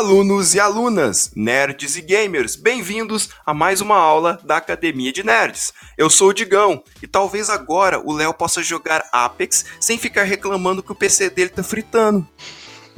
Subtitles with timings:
[0.00, 5.74] Alunos e alunas, nerds e gamers, bem-vindos a mais uma aula da Academia de Nerds.
[5.98, 10.82] Eu sou o Digão e talvez agora o Léo possa jogar Apex sem ficar reclamando
[10.82, 12.26] que o PC dele tá fritando.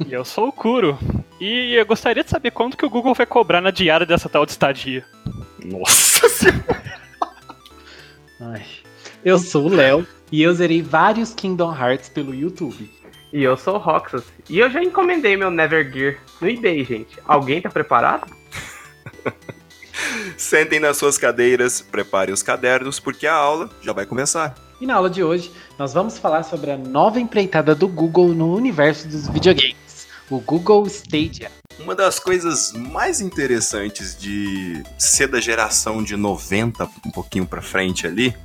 [0.07, 0.97] E eu sou o Kuro.
[1.41, 4.45] E eu gostaria de saber quanto que o Google vai cobrar na diária dessa tal
[4.45, 5.05] de estadia.
[5.61, 7.01] Nossa senhora!
[8.39, 8.65] Ai.
[9.25, 12.89] Eu sou o Léo e eu zerei vários Kingdom Hearts pelo YouTube.
[13.33, 14.23] E eu sou o Roxas.
[14.47, 17.17] E eu já encomendei meu Nevergear no eBay, gente.
[17.25, 18.31] Alguém tá preparado?
[20.37, 24.53] Sentem nas suas cadeiras, preparem os cadernos, porque a aula já vai começar.
[24.79, 28.55] E na aula de hoje, nós vamos falar sobre a nova empreitada do Google no
[28.55, 31.49] universo dos videogames, o Google Stadia.
[31.79, 38.05] Uma das coisas mais interessantes de ser da geração de 90, um pouquinho pra frente
[38.05, 38.35] ali,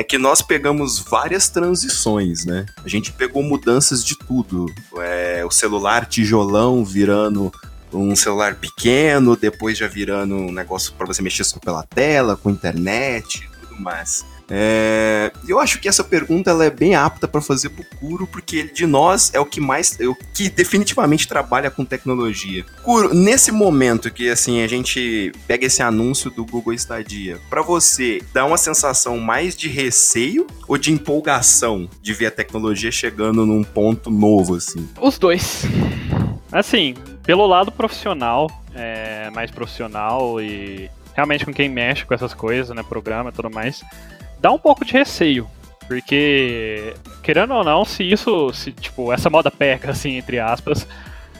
[0.00, 2.64] é que nós pegamos várias transições, né?
[2.82, 4.64] A gente pegou mudanças de tudo.
[4.96, 7.52] É, o celular tijolão virando
[7.92, 12.48] um celular pequeno, depois já virando um negócio para você mexer só pela tela, com
[12.48, 14.24] internet tudo mais.
[14.50, 17.70] É, eu acho que essa pergunta ela é bem apta para fazer
[18.00, 21.84] Kuro, porque ele de nós é o que mais, é o que definitivamente trabalha com
[21.84, 22.64] tecnologia.
[22.82, 28.20] Kuro, nesse momento que assim a gente pega esse anúncio do Google Stadia, para você
[28.32, 33.62] dá uma sensação mais de receio ou de empolgação de ver a tecnologia chegando num
[33.62, 34.88] ponto novo assim?
[35.00, 35.64] Os dois.
[36.50, 42.74] Assim, pelo lado profissional, é, mais profissional e realmente com quem mexe com essas coisas,
[42.74, 43.84] né, programa e tudo mais
[44.40, 45.48] dá um pouco de receio.
[45.86, 50.86] Porque, querendo ou não, se isso, se tipo, essa moda pega, assim, entre aspas,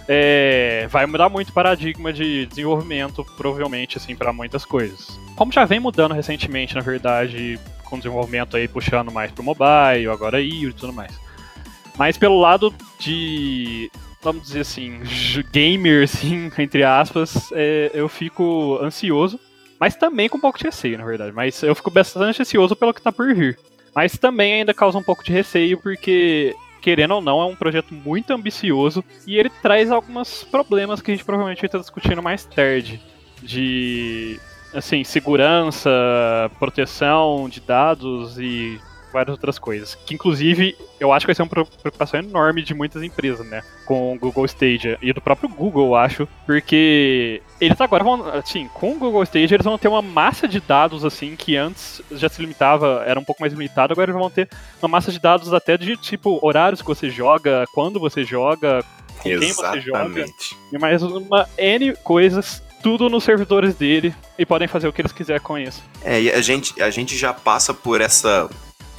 [0.08, 5.06] é, vai mudar muito o paradigma de desenvolvimento, provavelmente, assim, para muitas coisas.
[5.36, 10.08] Como já vem mudando recentemente, na verdade, com o desenvolvimento aí puxando mais pro mobile,
[10.10, 11.16] agora híbrido e tudo mais.
[11.96, 13.90] Mas pelo lado de,
[14.20, 15.00] vamos dizer assim,
[15.52, 19.38] gamer, assim, entre aspas, é, eu fico ansioso
[19.80, 21.32] mas também com um pouco de receio, na verdade.
[21.32, 23.58] Mas eu fico bastante ansioso pelo que tá por vir.
[23.94, 27.94] Mas também ainda causa um pouco de receio, porque, querendo ou não, é um projeto
[27.94, 32.44] muito ambicioso e ele traz alguns problemas que a gente provavelmente vai estar discutindo mais
[32.44, 33.00] tarde.
[33.42, 34.38] De,
[34.74, 35.90] assim, segurança,
[36.58, 38.78] proteção de dados e
[39.12, 39.94] várias outras coisas.
[40.06, 43.62] Que inclusive eu acho que vai ser uma preocupação enorme de muitas empresas, né?
[43.84, 48.68] Com o Google Stadia e do próprio Google, eu acho, porque eles agora vão, assim,
[48.74, 52.28] com o Google Stadia eles vão ter uma massa de dados assim que antes já
[52.28, 54.48] se limitava, era um pouco mais limitado, agora eles vão ter
[54.82, 58.84] uma massa de dados até de tipo horários que você joga, quando você joga,
[59.16, 60.24] com quem você joga
[60.72, 65.12] e mais uma N coisas tudo nos servidores dele e podem fazer o que eles
[65.12, 65.82] quiserem com isso.
[66.02, 68.48] É, e a gente, a gente já passa por essa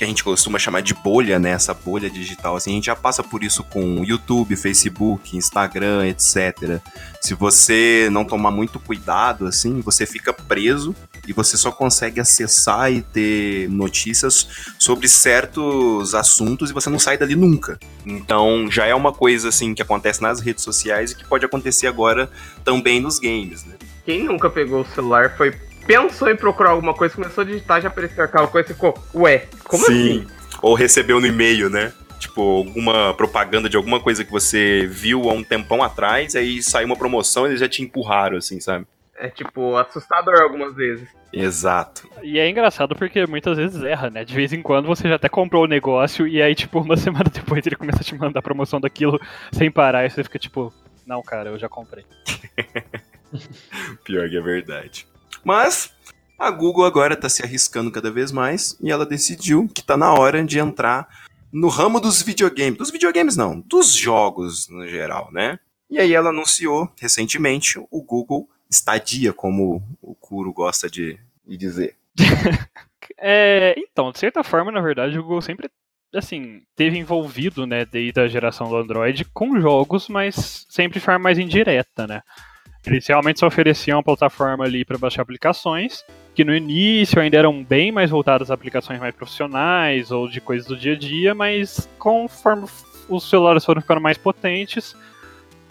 [0.01, 1.51] que a gente costuma chamar de bolha, né?
[1.51, 6.81] Essa bolha digital, assim, a gente já passa por isso com YouTube, Facebook, Instagram, etc.
[7.21, 10.95] Se você não tomar muito cuidado, assim, você fica preso
[11.27, 17.15] e você só consegue acessar e ter notícias sobre certos assuntos e você não sai
[17.15, 17.79] dali nunca.
[18.03, 21.85] Então, já é uma coisa assim que acontece nas redes sociais e que pode acontecer
[21.85, 22.27] agora
[22.63, 23.75] também nos games, né?
[24.03, 25.51] Quem nunca pegou o celular foi
[25.91, 29.47] pensou em procurar alguma coisa, começou a digitar, já apareceu aquela coisa e ficou, ué,
[29.65, 30.21] como Sim.
[30.21, 30.27] assim?
[30.61, 31.91] Ou recebeu no e-mail, né?
[32.17, 36.85] Tipo, alguma propaganda de alguma coisa que você viu há um tempão atrás, aí saiu
[36.85, 38.85] uma promoção e eles já te empurraram, assim, sabe?
[39.17, 41.09] É tipo, assustador algumas vezes.
[41.33, 42.09] Exato.
[42.23, 44.23] E é engraçado porque muitas vezes erra, né?
[44.23, 47.29] De vez em quando você já até comprou o negócio e aí, tipo, uma semana
[47.31, 49.19] depois ele começa a te mandar a promoção daquilo
[49.51, 50.73] sem parar e você fica tipo,
[51.05, 52.05] não, cara, eu já comprei.
[54.05, 55.10] Pior que é verdade.
[55.43, 55.91] Mas
[56.37, 60.13] a Google agora está se arriscando cada vez mais e ela decidiu que está na
[60.13, 61.07] hora de entrar
[61.51, 62.77] no ramo dos videogames.
[62.77, 65.59] Dos videogames não, dos jogos no geral, né?
[65.89, 71.95] E aí ela anunciou recentemente o Google Stadia, como o Kuro gosta de, de dizer.
[73.19, 75.69] é, então, de certa forma, na verdade, o Google sempre
[76.13, 81.19] assim, teve envolvido, né, desde a geração do Android com jogos, mas sempre de forma
[81.19, 82.21] mais indireta, né?
[82.85, 87.63] Eles realmente só ofereciam uma plataforma ali para baixar aplicações, que no início ainda eram
[87.63, 91.87] bem mais voltadas a aplicações mais profissionais ou de coisas do dia a dia, mas
[91.99, 92.65] conforme
[93.07, 94.95] os celulares foram ficando mais potentes,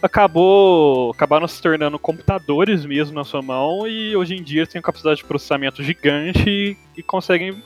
[0.03, 4.85] acabou acabaram se tornando computadores mesmo na sua mão e hoje em dia tem uma
[4.85, 7.63] capacidade de processamento gigante e, e conseguem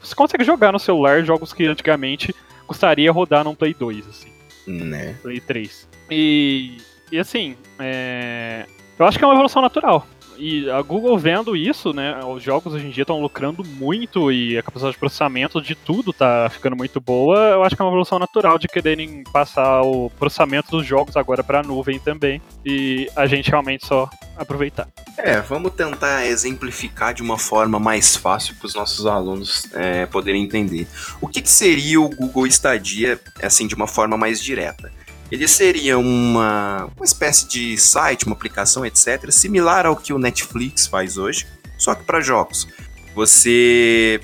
[0.00, 2.34] você consegue jogar no celular jogos que antigamente
[2.66, 4.32] custaria rodar num Play 2 assim.
[4.66, 5.14] Né?
[5.22, 5.88] Play 3.
[6.10, 6.78] E
[7.12, 8.66] e assim, é...
[8.98, 10.06] Eu acho que é uma evolução natural.
[10.38, 12.18] e a Google vendo isso, né?
[12.24, 16.12] Os jogos hoje em dia estão lucrando muito e a capacidade de processamento de tudo
[16.12, 17.38] tá ficando muito boa.
[17.50, 21.42] Eu acho que é uma evolução natural de quererem passar o processamento dos jogos agora
[21.42, 24.88] para a nuvem também e a gente realmente só aproveitar.
[25.16, 30.42] É, vamos tentar exemplificar de uma forma mais fácil para os nossos alunos é, poderem
[30.42, 30.88] entender.
[31.20, 34.90] O que, que seria o Google Stadia, assim, de uma forma mais direta?
[35.30, 40.86] Ele seria uma, uma espécie de site, uma aplicação, etc., similar ao que o Netflix
[40.86, 41.46] faz hoje,
[41.78, 42.68] só que para jogos.
[43.14, 44.20] Você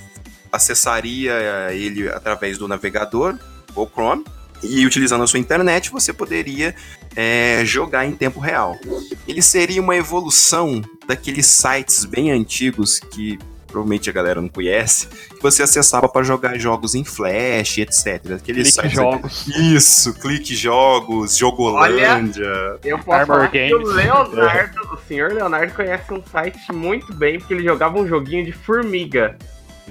[0.52, 1.32] acessaria
[1.72, 3.38] ele através do navegador,
[3.74, 4.24] ou Chrome,
[4.62, 6.74] e utilizando a sua internet você poderia
[7.16, 8.78] é, jogar em tempo real.
[9.26, 13.38] Ele seria uma evolução daqueles sites bem antigos que
[13.70, 18.32] provavelmente a galera não conhece, que você acessava para jogar jogos em Flash, etc.
[18.36, 19.46] Aqueles clique jogos.
[19.48, 22.46] Isso, clique jogos, Jogolândia.
[22.46, 23.68] Olha, eu posso Armor falar Games.
[23.68, 28.06] que o Leonardo, o senhor Leonardo conhece um site muito bem, porque ele jogava um
[28.06, 29.36] joguinho de formiga.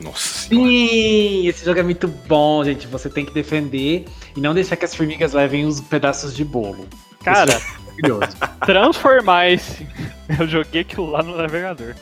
[0.01, 0.47] Nossa.
[0.47, 2.87] Sim, esse jogo é muito bom, gente.
[2.87, 4.05] Você tem que defender
[4.35, 6.87] e não deixar que as formigas levem os pedaços de bolo.
[7.23, 9.85] Cara, é transformar esse.
[10.39, 11.95] Eu joguei aquilo lá no navegador.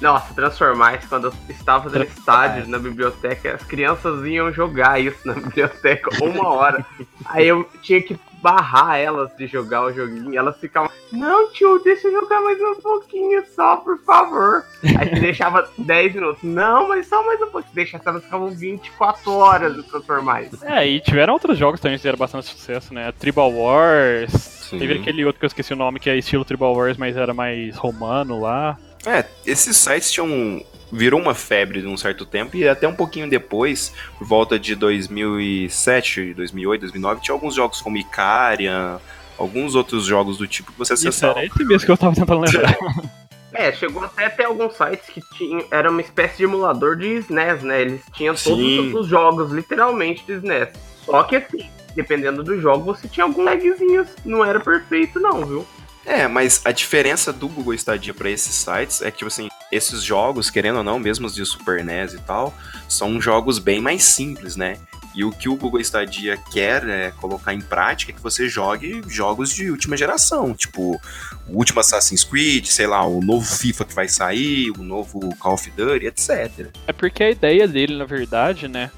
[0.00, 5.34] Nossa, Transformais, quando eu estava no estádio, na biblioteca, as crianças iam jogar isso na
[5.34, 6.84] biblioteca uma hora.
[7.26, 10.36] Aí eu tinha que barrar elas de jogar o joguinho.
[10.38, 14.64] Elas ficavam, não, tio, deixa eu jogar mais um pouquinho só, por favor.
[14.98, 16.42] Aí você deixava 10 minutos.
[16.42, 17.74] Não, mas só mais um pouquinho.
[17.74, 20.62] Deixa, elas ficavam 24 horas no Transformais.
[20.62, 23.10] É, e tiveram outros jogos também que fizeram bastante sucesso, né?
[23.12, 24.30] Tribal Wars.
[24.32, 24.78] Sim.
[24.78, 27.32] Teve aquele outro que eu esqueci o nome, que é estilo Tribal Wars, mas era
[27.32, 28.76] mais romano lá.
[29.06, 30.64] É, esses sites tinham.
[30.92, 34.76] Virou uma febre de um certo tempo e até um pouquinho depois, por volta de
[34.76, 39.00] 2007, 2008, 2009, tinha alguns jogos como Icarian,
[39.36, 41.32] alguns outros jogos do tipo que você acessava.
[41.32, 42.76] Isso, era esse mesmo que eu tava tentando lembrar.
[43.54, 47.62] É, chegou até ter alguns sites que tinham, era uma espécie de emulador de SNES,
[47.62, 47.82] né?
[47.82, 50.70] Eles tinham todos os jogos, literalmente, de SNES.
[51.04, 54.08] Só que assim, dependendo do jogo, você tinha alguns lagzinhos.
[54.24, 55.64] Não era perfeito, não, viu?
[56.06, 60.02] É, mas a diferença do Google Stadia para esses sites é que, tipo assim, esses
[60.02, 62.54] jogos, querendo ou não, mesmo os de Super NES e tal,
[62.88, 64.78] são jogos bem mais simples, né?
[65.14, 69.00] E o que o Google Stadia quer é, colocar em prática é que você jogue
[69.06, 71.00] jogos de última geração, tipo
[71.46, 75.54] o último Assassin's Creed, sei lá, o novo FIFA que vai sair, o novo Call
[75.54, 76.68] of Duty, etc.
[76.86, 78.90] É porque a ideia dele, na verdade, né,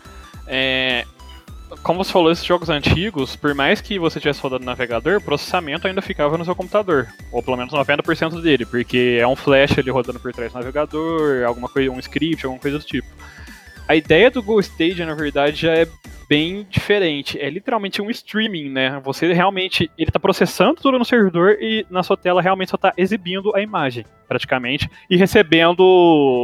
[0.47, 1.05] é,
[1.83, 5.21] como você falou, esses jogos antigos, por mais que você tivesse rodado no navegador, o
[5.23, 7.09] processamento ainda ficava no seu computador.
[7.31, 11.45] Ou pelo menos 90% dele, porque é um flash ali rodando por trás do navegador,
[11.47, 13.07] alguma coisa, um script, alguma coisa do tipo.
[13.89, 15.87] A ideia do Go Stadia, na verdade, já é
[16.29, 17.39] bem diferente.
[17.39, 19.01] É literalmente um streaming, né?
[19.05, 19.91] Você realmente.
[19.97, 23.63] Ele tá processando tudo no servidor e na sua tela realmente só tá exibindo a
[23.63, 25.81] imagem, praticamente, e recebendo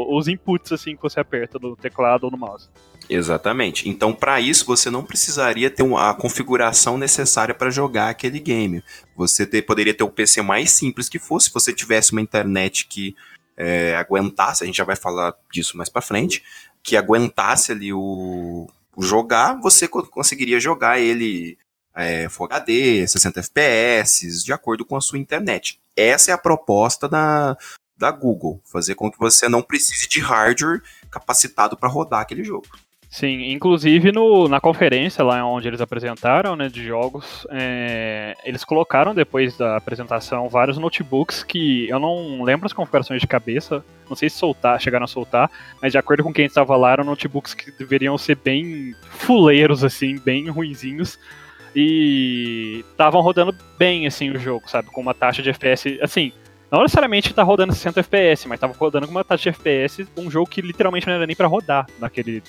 [0.08, 2.70] os inputs assim que você aperta no teclado ou no mouse.
[3.14, 3.88] Exatamente.
[3.88, 8.82] Então, para isso, você não precisaria ter a configuração necessária para jogar aquele game.
[9.14, 12.86] Você ter, poderia ter o PC mais simples que fosse, se você tivesse uma internet
[12.86, 13.14] que
[13.56, 16.42] é, aguentasse, a gente já vai falar disso mais para frente,
[16.82, 18.66] que aguentasse ali o,
[18.96, 21.58] o jogar, você conseguiria jogar ele
[21.94, 25.78] é, Full HD, 60 FPS, de acordo com a sua internet.
[25.94, 27.58] Essa é a proposta da,
[27.94, 32.66] da Google, fazer com que você não precise de hardware capacitado para rodar aquele jogo.
[33.12, 39.14] Sim, inclusive no, na conferência lá onde eles apresentaram, né, de jogos, é, eles colocaram
[39.14, 44.30] depois da apresentação vários notebooks que eu não lembro as configurações de cabeça, não sei
[44.30, 45.50] se soltar, chegaram a soltar,
[45.82, 50.18] mas de acordo com quem estava lá, eram notebooks que deveriam ser bem fuleiros, assim,
[50.18, 51.18] bem ruinzinhos,
[51.76, 56.32] e estavam rodando bem, assim, o jogo, sabe, com uma taxa de FPS, assim,
[56.70, 60.30] não necessariamente tá rodando 60 FPS, mas tava rodando com uma taxa de FPS, um
[60.30, 62.42] jogo que literalmente não era nem para rodar naquele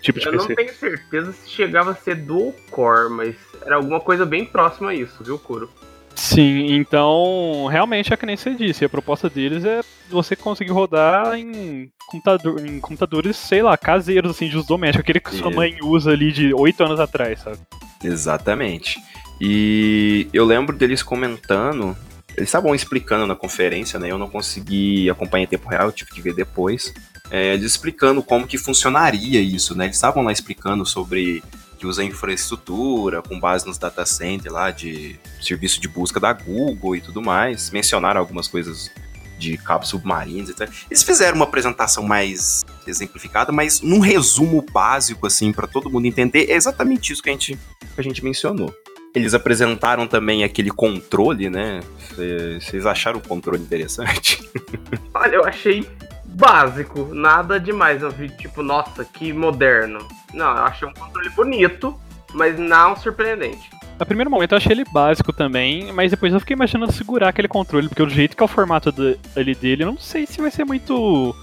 [0.00, 0.48] tipo de Eu PC.
[0.48, 4.90] não tenho certeza se chegava a ser dual core, mas era alguma coisa bem próxima
[4.90, 5.70] a isso, viu, Kuro?
[6.14, 9.80] Sim, então realmente é que nem você disse, a proposta deles é
[10.10, 15.20] você conseguir rodar em, computador, em computadores, sei lá, caseiros, assim, de uso doméstico, aquele
[15.20, 17.58] que sua mãe usa ali de 8 anos atrás, sabe?
[18.04, 18.98] Exatamente.
[19.40, 21.96] E eu lembro deles comentando,
[22.36, 24.10] eles estavam explicando na conferência, né?
[24.10, 26.92] Eu não consegui acompanhar em tempo real, eu tive que ver depois
[27.30, 29.84] é, eles explicando como que funcionaria isso, né?
[29.84, 31.42] Eles estavam lá explicando sobre
[31.78, 36.96] que usa infraestrutura com base nos data centers lá de serviço de busca da Google
[36.96, 37.70] e tudo mais.
[37.70, 38.90] Mencionaram algumas coisas
[39.38, 40.68] de cabos submarinos, etc.
[40.90, 46.50] Eles fizeram uma apresentação mais exemplificada, mas num resumo básico assim para todo mundo entender,
[46.50, 47.58] é exatamente isso que a gente
[47.94, 48.74] que a gente mencionou.
[49.14, 51.80] Eles apresentaram também aquele controle, né?
[52.60, 54.48] Vocês acharam o controle interessante?
[55.12, 55.88] Olha, eu achei
[56.24, 58.02] básico, nada demais.
[58.02, 60.06] Eu vi, tipo, nossa, que moderno.
[60.32, 61.98] Não, eu achei um controle bonito,
[62.32, 63.68] mas não surpreendente.
[63.98, 67.48] No primeiro momento eu achei ele básico também, mas depois eu fiquei imaginando segurar aquele
[67.48, 70.40] controle, porque o jeito que é o formato do, ali dele, eu não sei se
[70.40, 71.36] vai ser muito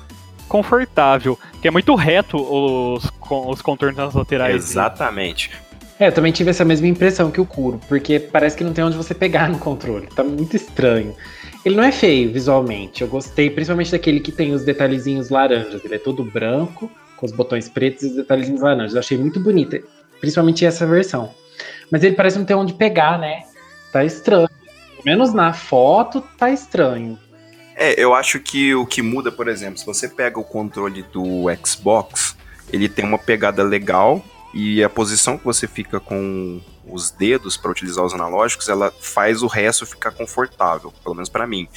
[0.48, 4.56] confortável, que é muito reto os, os contornos nas laterais.
[4.56, 5.52] Exatamente.
[6.00, 8.84] É, eu também tive essa mesma impressão que o Kuro, porque parece que não tem
[8.84, 10.08] onde você pegar no controle.
[10.08, 11.16] Tá muito estranho.
[11.66, 13.02] Ele não é feio visualmente.
[13.02, 15.84] Eu gostei principalmente daquele que tem os detalhezinhos laranjas.
[15.84, 18.94] Ele é todo branco, com os botões pretos e os detalhezinhos laranjas.
[18.94, 19.82] Eu achei muito bonita,
[20.20, 21.34] principalmente essa versão.
[21.92, 23.44] Mas ele parece não ter onde pegar, né?
[23.92, 24.50] Tá estranho.
[24.92, 27.18] Pelo menos na foto, tá estranho.
[27.76, 31.46] É, eu acho que o que muda, por exemplo, se você pega o controle do
[31.66, 32.36] Xbox,
[32.72, 34.24] ele tem uma pegada legal
[34.60, 36.60] e a posição que você fica com
[36.90, 41.46] os dedos para utilizar os analógicos, ela faz o resto ficar confortável, pelo menos para
[41.46, 41.68] mim.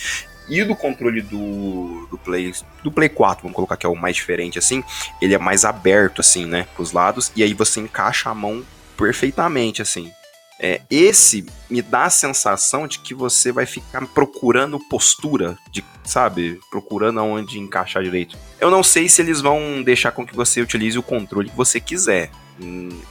[0.49, 4.16] E do controle do, do Play do Play 4, vamos colocar que é o mais
[4.16, 4.82] diferente assim,
[5.20, 8.64] ele é mais aberto assim, né, pros lados, e aí você encaixa a mão
[8.96, 10.10] perfeitamente assim.
[10.58, 16.58] É, esse me dá a sensação de que você vai ficar procurando postura, de, sabe?
[16.70, 18.38] Procurando aonde encaixar direito.
[18.58, 21.78] Eu não sei se eles vão deixar com que você utilize o controle que você
[21.78, 22.30] quiser.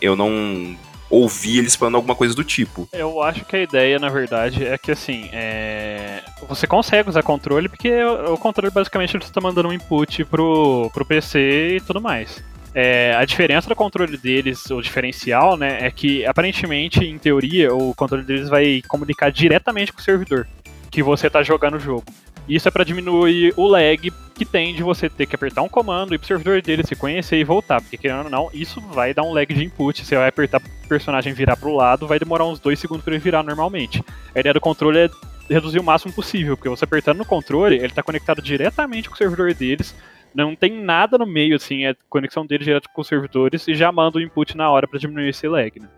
[0.02, 0.78] Eu não
[1.10, 2.88] ouvi eles falando alguma coisa do tipo.
[2.94, 6.22] Eu acho que a ideia, na verdade, é que assim, é...
[6.48, 11.06] você consegue usar controle, porque o controle basicamente você está mandando um input pro, pro
[11.06, 12.44] PC e tudo mais.
[12.74, 17.96] É, a diferença do controle deles, o diferencial, né, é que aparentemente, em teoria, o
[17.96, 20.48] controle deles vai comunicar diretamente com o servidor
[20.92, 22.06] que você está jogando o jogo.
[22.50, 26.16] Isso é para diminuir o lag que tem de você ter que apertar um comando,
[26.16, 27.80] ir pro servidor dele, se conhecer e voltar.
[27.82, 30.04] Porque querendo ou não, isso vai dar um lag de input.
[30.04, 33.24] Você vai apertar o personagem virar pro lado, vai demorar uns 2 segundos para ele
[33.24, 34.04] virar normalmente.
[34.34, 35.10] A ideia do controle é
[35.48, 39.18] reduzir o máximo possível, porque você apertando no controle, ele está conectado diretamente com o
[39.18, 39.96] servidor deles
[40.34, 43.92] não tem nada no meio, assim, é conexão dele direto com os servidores e já
[43.92, 45.90] manda o input na hora para diminuir esse lag, né?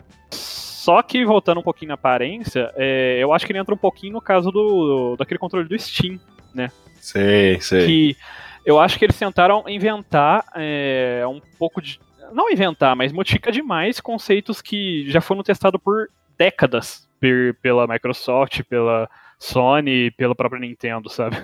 [0.82, 4.14] Só que, voltando um pouquinho na aparência, é, eu acho que ele entra um pouquinho
[4.14, 6.20] no caso do, daquele controle do Steam,
[6.54, 6.72] né?
[7.00, 7.86] Sei, sei.
[7.86, 8.18] Que
[8.66, 12.00] eu acho que eles tentaram inventar é, um pouco de.
[12.32, 18.64] Não inventar, mas modificar demais conceitos que já foram testados por décadas per, pela Microsoft,
[18.64, 21.38] pela Sony, pela própria Nintendo, sabe?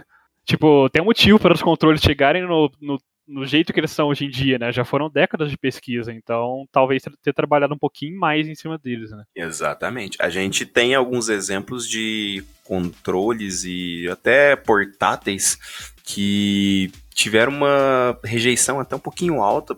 [0.46, 2.98] Tipo, tem um motivo para os controles chegarem no, no,
[3.28, 4.72] no, jeito que eles são hoje em dia, né?
[4.72, 9.12] Já foram décadas de pesquisa, então talvez ter trabalhado um pouquinho mais em cima deles,
[9.12, 9.24] né?
[9.36, 10.18] Exatamente.
[10.22, 15.58] A gente tem alguns exemplos de controles e até portáteis
[16.04, 19.76] que tiveram uma rejeição até um pouquinho alta,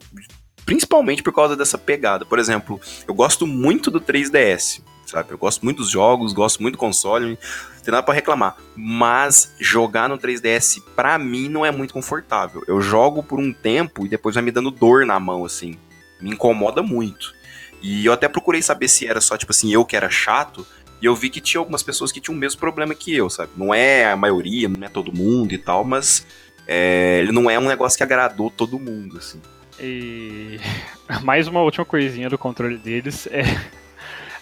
[0.66, 2.26] principalmente por causa dessa pegada.
[2.26, 5.32] Por exemplo, eu gosto muito do 3DS, sabe?
[5.32, 8.56] Eu gosto muito dos jogos, gosto muito do console, não tem nada para reclamar.
[8.76, 12.64] Mas jogar no 3DS para mim não é muito confortável.
[12.68, 15.78] Eu jogo por um tempo e depois vai me dando dor na mão assim.
[16.22, 17.34] Me incomoda muito.
[17.82, 20.66] E eu até procurei saber se era só tipo assim, eu que era chato,
[21.02, 23.52] e eu vi que tinha algumas pessoas que tinham o mesmo problema que eu, sabe?
[23.56, 26.26] Não é a maioria, não é todo mundo e tal, mas
[26.68, 29.42] é, ele não é um negócio que agradou todo mundo, assim.
[29.80, 30.60] E
[31.24, 33.44] mais uma última coisinha do controle deles é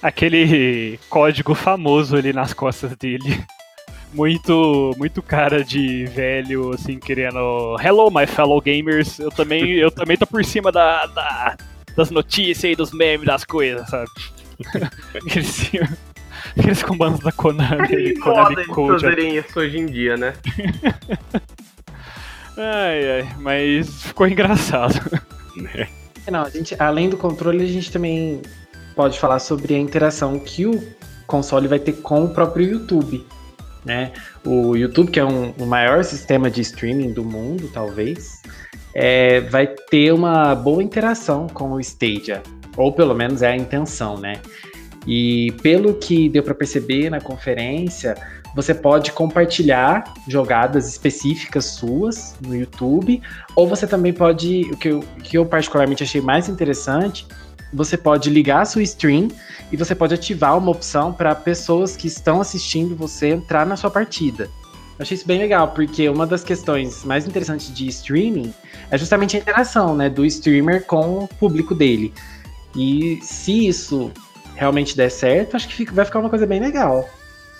[0.08, 3.44] aquele código famoso ali nas costas dele.
[4.14, 7.76] Muito, muito cara de velho, assim, querendo.
[7.78, 9.20] Hello, my fellow gamers.
[9.20, 11.58] Eu também, eu também tô por cima da, da
[11.94, 14.10] das notícias e dos memes, das coisas, sabe?
[15.14, 15.72] aqueles,
[16.58, 18.14] aqueles comandos da Konami.
[18.14, 19.02] É Konami Code.
[19.02, 20.34] fazerem isso hoje em dia, né?
[22.58, 24.96] ai, ai, mas ficou engraçado.
[26.32, 28.42] Não, a gente, além do controle, a gente também
[28.98, 30.82] pode falar sobre a interação que o
[31.28, 33.24] console vai ter com o próprio YouTube.
[33.86, 34.12] Né?
[34.44, 38.42] O YouTube, que é um, o maior sistema de streaming do mundo, talvez,
[38.94, 42.42] é, vai ter uma boa interação com o Stadia,
[42.76, 44.42] ou pelo menos é a intenção, né?
[45.06, 48.16] E pelo que deu para perceber na conferência,
[48.54, 53.22] você pode compartilhar jogadas específicas suas no YouTube,
[53.56, 57.26] ou você também pode, o que eu, que eu particularmente achei mais interessante,
[57.74, 59.30] você pode ligar a sua stream
[59.72, 63.90] e você pode ativar uma opção para pessoas que estão assistindo você entrar na sua
[63.90, 64.50] partida.
[64.98, 68.52] Eu achei isso bem legal, porque uma das questões mais interessantes de streaming
[68.90, 72.12] é justamente a interação né, do streamer com o público dele.
[72.76, 74.12] E se isso
[74.56, 77.08] realmente der certo, acho que fica, vai ficar uma coisa bem legal.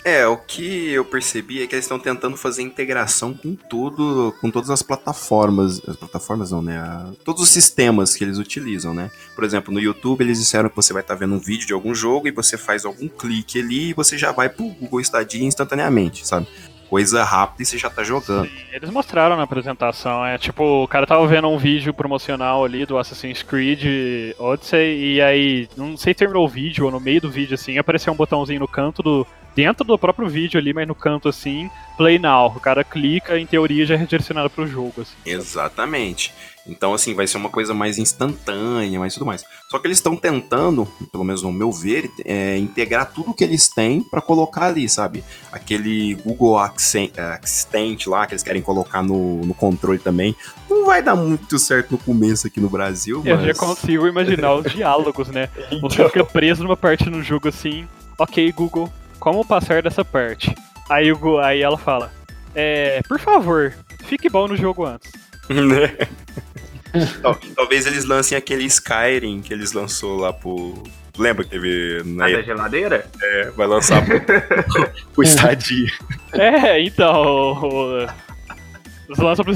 [0.08, 4.50] É, o que eu percebi é que eles estão tentando fazer integração com tudo, com
[4.50, 5.86] todas as plataformas.
[5.86, 6.78] As plataformas não, né?
[6.78, 9.10] A- todos os sistemas que eles utilizam, né?
[9.34, 11.94] Por exemplo, no YouTube eles disseram que você vai estar vendo um vídeo de algum
[11.94, 16.26] jogo e você faz algum clique ali e você já vai pro Google Stadia instantaneamente,
[16.26, 16.46] sabe?
[16.88, 18.48] Coisa rápida e você já tá jogando.
[18.48, 22.86] Sim, eles mostraram na apresentação, é tipo, o cara tava vendo um vídeo promocional ali
[22.86, 23.82] do Assassin's Creed
[24.38, 27.76] Odyssey e aí, não sei se terminou o vídeo ou no meio do vídeo assim,
[27.76, 29.26] apareceu um botãozinho no canto do
[29.58, 32.46] dentro do próprio vídeo ali, mas no canto assim, Play Now.
[32.54, 35.16] O cara clica, em teoria já é redirecionado pro jogo assim.
[35.26, 36.32] Exatamente.
[36.64, 39.44] Então, assim, vai ser uma coisa mais instantânea, mais tudo mais.
[39.68, 43.68] Só que eles estão tentando, pelo menos no meu ver, é, integrar tudo que eles
[43.68, 45.24] têm pra colocar ali, sabe?
[45.50, 50.36] Aquele Google Assistant lá que eles querem colocar no, no controle também.
[50.70, 53.46] Não vai dar muito certo no começo aqui no Brasil, Eu mas...
[53.46, 55.48] já consigo imaginar os diálogos, né?
[55.82, 58.92] Você fica preso numa parte no jogo assim, ok, Google,
[59.30, 60.54] como passar dessa parte?
[60.88, 62.10] Aí, o aí ela fala,
[62.54, 65.10] é, por favor, fique bom no jogo antes.
[67.22, 70.82] Tal- Talvez eles lancem aquele Skyrim que eles lançou lá pro...
[71.18, 73.04] Lembra que teve na A da geladeira?
[73.20, 74.20] É, vai lançar pro,
[75.12, 75.90] pro Stadia.
[76.32, 78.06] É, então.
[79.18, 79.54] lançam pro-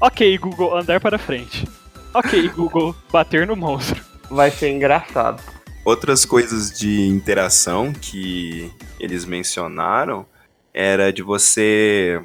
[0.00, 1.68] Ok, Google, andar para frente.
[2.14, 4.02] Ok, Google, bater no monstro.
[4.30, 5.42] Vai ser engraçado.
[5.86, 10.26] Outras coisas de interação que eles mencionaram
[10.74, 12.20] era de você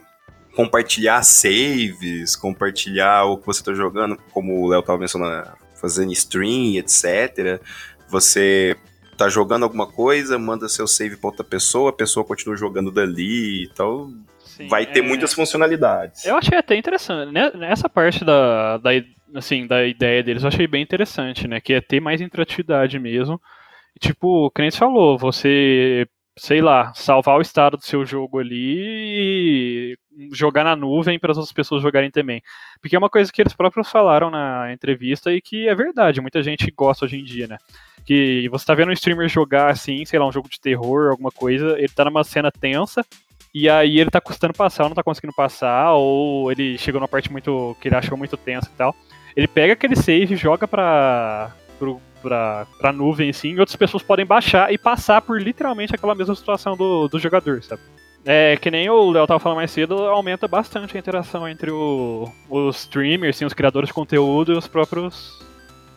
[0.56, 5.48] compartilhar saves, compartilhar o que você tá jogando, como o Léo tava mencionando,
[5.80, 7.62] fazendo stream, etc.
[8.10, 8.76] Você
[9.16, 13.66] tá jogando alguma coisa, manda seu save pra outra pessoa, a pessoa continua jogando dali
[13.66, 14.10] e tal.
[14.40, 16.26] Sim, Vai ter é- muitas funcionalidades.
[16.26, 17.32] Eu achei até interessante.
[17.32, 17.52] né?
[17.54, 18.90] Nessa parte da, da,
[19.36, 21.60] assim, da ideia deles, eu achei bem interessante, né?
[21.60, 23.42] Que é ter mais interatividade mesmo.
[23.96, 26.08] E, tipo, o cliente falou, você,
[26.38, 29.98] sei lá, salvar o estado do seu jogo ali e
[30.34, 32.42] jogar na nuvem para as outras pessoas jogarem também.
[32.82, 36.44] Porque é uma coisa que eles próprios falaram na entrevista e que é verdade, muita
[36.44, 37.58] gente gosta hoje em dia, né?
[38.06, 41.32] Que você tá vendo um streamer jogar assim, sei lá, um jogo de terror, alguma
[41.32, 43.06] coisa, ele tá numa cena tensa,
[43.54, 47.08] e aí ele tá custando passar, ou não tá conseguindo passar, ou ele chegou numa
[47.08, 48.96] parte muito que ele achou muito tensa e tal.
[49.36, 54.26] Ele pega aquele save, joga pra, pro, pra, pra nuvem, assim, e outras pessoas podem
[54.26, 57.82] baixar e passar por literalmente aquela mesma situação do, do jogador, sabe?
[58.24, 62.32] É, que nem o Léo tava falando mais cedo, aumenta bastante a interação entre o,
[62.50, 65.44] os streamers, assim, os criadores de conteúdo e os próprios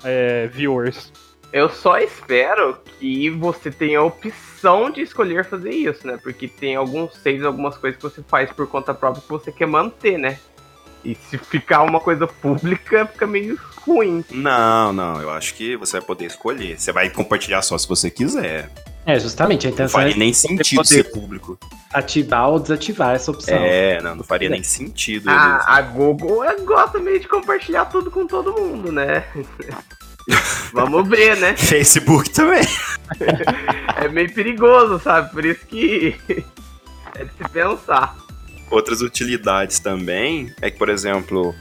[0.03, 1.12] é, viewers.
[1.53, 6.18] Eu só espero que você tenha a opção de escolher fazer isso, né?
[6.20, 9.66] Porque tem alguns saves, algumas coisas que você faz por conta própria que você quer
[9.66, 10.38] manter, né?
[11.05, 14.25] E se ficar uma coisa pública, fica meio ruim.
[14.31, 16.79] Não, não, eu acho que você vai poder escolher.
[16.81, 18.71] Você vai compartilhar só se você quiser.
[19.07, 21.59] É, justamente, a Não intenção faria é nem sentido poder- ser público.
[21.93, 23.55] ativar ou desativar essa opção.
[23.59, 25.29] É, não, não faria nem sentido.
[25.29, 29.25] eles- A, a Google é, gosta meio de compartilhar tudo com todo mundo, né?
[30.73, 31.55] Vamos ver, né?
[31.59, 32.62] Facebook também.
[33.97, 35.31] É meio perigoso, sabe?
[35.33, 36.17] Por isso que
[37.14, 38.17] é de se pensar.
[38.74, 41.54] Outras utilidades também é que, por exemplo,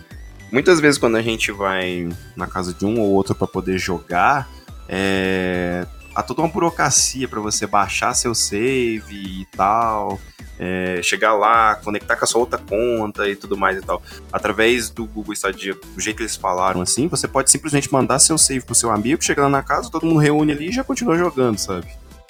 [0.52, 4.49] muitas vezes quando a gente vai na casa de um ou outro para poder jogar,
[4.89, 5.86] é...
[6.15, 10.19] há toda uma burocracia para você baixar seu save e tal,
[10.58, 14.02] é, chegar lá, conectar com a sua outra conta e tudo mais e tal.
[14.32, 18.39] Através do Google Stadia, do jeito que eles falaram assim, você pode simplesmente mandar seu
[18.39, 21.15] save pro seu amigo, chegar lá na casa, todo mundo reúne ali e já continua
[21.15, 21.86] jogando, sabe?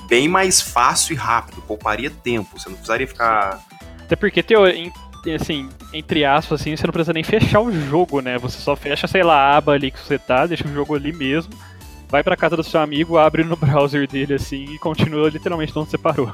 [0.09, 3.63] Bem mais fácil e rápido, pouparia tempo, você não precisaria ficar
[4.05, 4.63] Até porque, teo,
[5.35, 8.37] assim, entre aspas, assim, você não precisa nem fechar o jogo, né?
[8.37, 11.13] Você só fecha, sei lá, a aba ali que você tá, deixa o jogo ali
[11.13, 11.53] mesmo,
[12.09, 15.79] vai pra casa do seu amigo, abre no browser dele, assim, e continua literalmente de
[15.79, 16.31] onde você parou.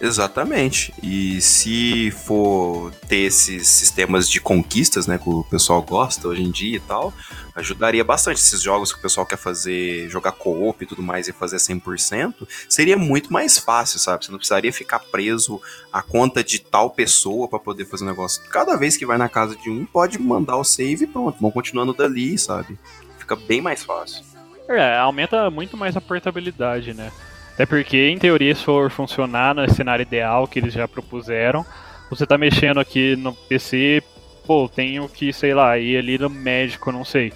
[0.00, 0.92] Exatamente.
[1.02, 6.50] E se for ter esses sistemas de conquistas, né, que o pessoal gosta hoje em
[6.50, 7.12] dia e tal,
[7.54, 8.38] ajudaria bastante.
[8.38, 12.46] Esses jogos que o pessoal quer fazer, jogar co-op e tudo mais e fazer 100%,
[12.68, 14.24] seria muito mais fácil, sabe?
[14.24, 15.60] Você não precisaria ficar preso
[15.92, 18.42] à conta de tal pessoa para poder fazer o negócio.
[18.50, 21.50] Cada vez que vai na casa de um, pode mandar o save e pronto, vão
[21.50, 22.78] continuando dali, sabe?
[23.18, 24.24] Fica bem mais fácil.
[24.68, 27.10] É, aumenta muito mais a portabilidade, né?
[27.56, 31.64] Até porque, em teoria, se for funcionar no cenário ideal que eles já propuseram,
[32.10, 34.02] você tá mexendo aqui no PC,
[34.46, 37.32] pô, tenho que, sei lá, ir ali no médico, não sei.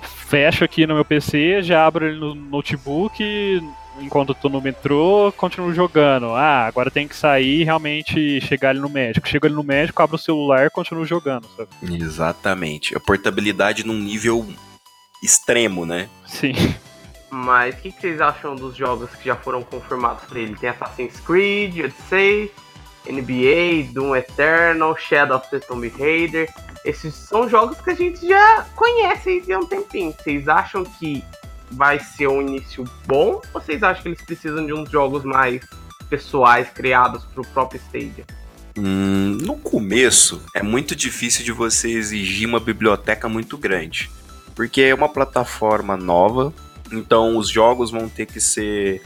[0.00, 3.22] Fecho aqui no meu PC, já abro ele no notebook,
[4.00, 6.30] enquanto tô no metrô, continuo jogando.
[6.30, 9.28] Ah, agora tem que sair e realmente chegar ali no médico.
[9.28, 11.68] Chego ali no médico, abro o celular e continuo jogando, sabe?
[11.94, 12.96] Exatamente.
[12.96, 14.48] A portabilidade num nível
[15.22, 16.08] extremo, né?
[16.24, 16.54] Sim.
[17.30, 20.56] Mas o que, que, vocês acham dos jogos que já foram confirmados para ele?
[20.56, 22.50] Tem Assassin's Creed, Odyssey,
[23.06, 26.52] NBA, Doom Eternal, Shadow of the Tomb Raider.
[26.84, 30.14] Esses são jogos que a gente já conhece há um tempinho.
[30.18, 31.22] Vocês acham que
[31.70, 33.42] vai ser um início bom?
[33.52, 35.62] Ou vocês acham que eles precisam de uns jogos mais
[36.08, 38.24] pessoais criados para o próprio Stadia?
[38.76, 44.10] Hum, no começo, é muito difícil de você exigir uma biblioteca muito grande.
[44.54, 46.52] Porque é uma plataforma nova,
[46.92, 49.02] então os jogos vão ter que ser,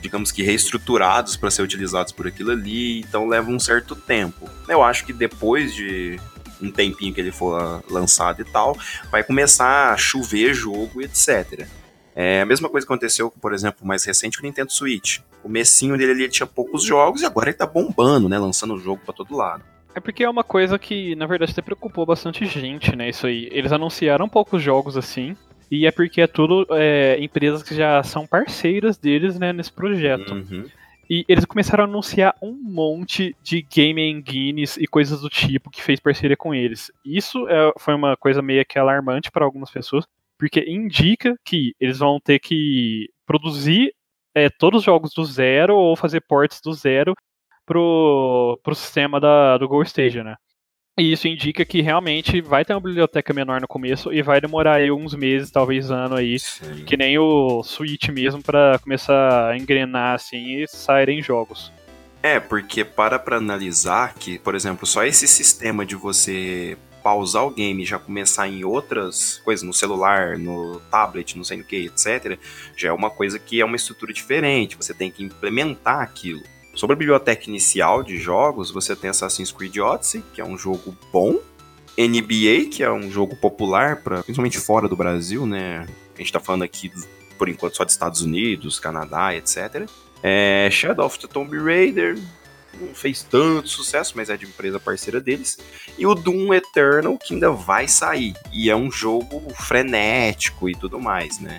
[0.00, 4.48] digamos que, reestruturados para ser utilizados por aquilo ali, então leva um certo tempo.
[4.68, 6.18] Eu acho que depois de
[6.62, 8.76] um tempinho que ele for lançado e tal,
[9.10, 11.66] vai começar a chover jogo e etc.
[12.14, 15.18] É a mesma coisa que aconteceu, por exemplo, mais recente com o Nintendo Switch.
[15.42, 18.38] O mecinho dele ali tinha poucos jogos e agora ele tá bombando, né?
[18.38, 19.64] Lançando jogo para todo lado.
[19.94, 23.08] É porque é uma coisa que, na verdade, até preocupou bastante gente, né?
[23.08, 23.48] Isso aí.
[23.52, 25.36] Eles anunciaram poucos jogos assim,
[25.74, 30.32] e é porque é tudo é, empresas que já são parceiras deles né, nesse projeto.
[30.32, 30.66] Uhum.
[31.08, 35.82] E eles começaram a anunciar um monte de game engines e coisas do tipo que
[35.82, 36.90] fez parceria com eles.
[37.04, 40.06] Isso é, foi uma coisa meio que alarmante para algumas pessoas,
[40.38, 43.92] porque indica que eles vão ter que produzir
[44.34, 47.14] é, todos os jogos do zero ou fazer ports do zero
[47.66, 50.36] pro, pro sistema da, do Go Station, né?
[50.96, 54.74] E isso indica que realmente vai ter uma biblioteca menor no começo e vai demorar
[54.74, 56.84] aí uns meses, talvez ano aí, Sim.
[56.84, 61.72] que nem o Switch mesmo, para começar a engrenar assim e saírem jogos.
[62.22, 67.50] É, porque para para analisar que, por exemplo, só esse sistema de você pausar o
[67.50, 71.86] game e já começar em outras coisas, no celular, no tablet, não sei o que,
[71.86, 72.38] etc.,
[72.76, 76.42] já é uma coisa que é uma estrutura diferente, você tem que implementar aquilo.
[76.74, 80.96] Sobre a biblioteca inicial de jogos, você tem Assassin's Creed Odyssey, que é um jogo
[81.12, 81.38] bom,
[81.96, 85.86] NBA, que é um jogo popular, pra, principalmente fora do Brasil, né?
[86.14, 86.90] A gente tá falando aqui,
[87.38, 89.88] por enquanto, só dos Estados Unidos, Canadá, etc.
[90.22, 92.18] É, Shadow of the Tomb Raider,
[92.80, 95.58] não fez tanto sucesso, mas é de empresa parceira deles.
[95.96, 98.34] E o Doom Eternal, que ainda vai sair.
[98.52, 101.58] E é um jogo frenético e tudo mais, né?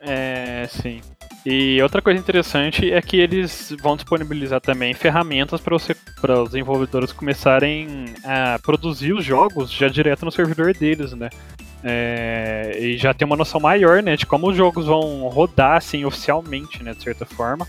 [0.00, 1.00] É, sim.
[1.48, 8.06] E outra coisa interessante é que eles vão disponibilizar também ferramentas para os desenvolvedores começarem
[8.24, 11.30] a produzir os jogos já direto no servidor deles, né?
[11.84, 16.04] É, e já ter uma noção maior, né, de como os jogos vão rodar, assim,
[16.04, 17.64] oficialmente, né, de certa forma.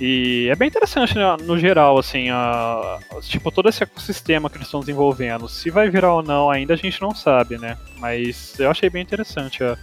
[0.00, 4.68] E é bem interessante, né, no geral, assim, a, tipo, todo esse ecossistema que eles
[4.68, 5.48] estão desenvolvendo.
[5.48, 7.76] Se vai virar ou não ainda a gente não sabe, né?
[7.98, 9.76] Mas eu achei bem interessante a,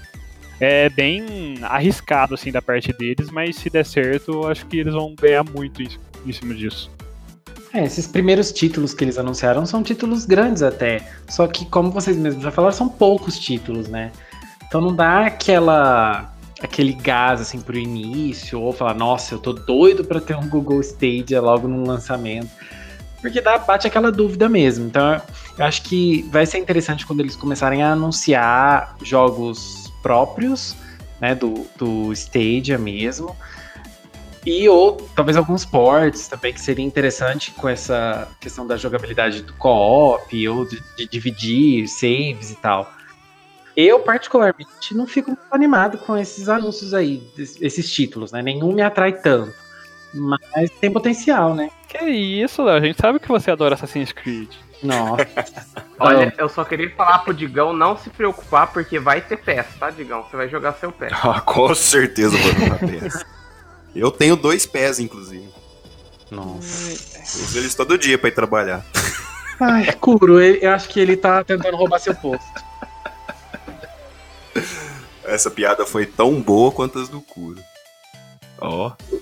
[0.60, 5.16] é bem arriscado assim da parte deles, mas se der certo, acho que eles vão
[5.20, 6.90] ganhar muito em cima disso.
[7.74, 11.02] É, esses primeiros títulos que eles anunciaram são títulos grandes até.
[11.28, 14.12] Só que, como vocês mesmos já falaram, são poucos títulos, né?
[14.68, 20.06] Então não dá aquela aquele gás assim pro início, ou falar, nossa, eu tô doido
[20.06, 22.50] para ter um Google Stadia logo no lançamento.
[23.22, 24.86] Porque dá, bate aquela dúvida mesmo.
[24.86, 25.22] Então
[25.58, 30.76] eu acho que vai ser interessante quando eles começarem a anunciar jogos próprios,
[31.20, 33.36] né, do, do Stadia mesmo.
[34.46, 39.54] E ou talvez alguns ports também que seria interessante com essa questão da jogabilidade do
[39.54, 42.92] co-op ou de, de, dividir saves e tal.
[43.76, 48.42] Eu, particularmente, não fico muito animado com esses anúncios aí, esses títulos, né?
[48.42, 49.54] Nenhum me atrai tanto.
[50.14, 51.72] Mas tem potencial, né?
[51.88, 52.76] Que isso, Léo.
[52.76, 54.50] A gente sabe que você adora Assassin's Creed.
[54.84, 55.26] Nossa.
[55.98, 59.90] Olha, eu só queria falar pro Digão não se preocupar, porque vai ter pés, tá,
[59.90, 60.24] Digão?
[60.24, 61.08] Você vai jogar seu pé.
[61.12, 63.26] Ah, com certeza vou jogar pés.
[63.96, 65.50] Eu tenho dois pés, inclusive.
[66.30, 66.94] Nossa.
[67.22, 68.84] Uso eles todo dia pra ir trabalhar.
[69.60, 72.44] Ai, Kuro, eu acho que ele tá tentando roubar seu posto.
[75.24, 77.62] Essa piada foi tão boa quanto as do Kuro.
[78.60, 78.92] Ó.
[78.92, 79.20] Oh.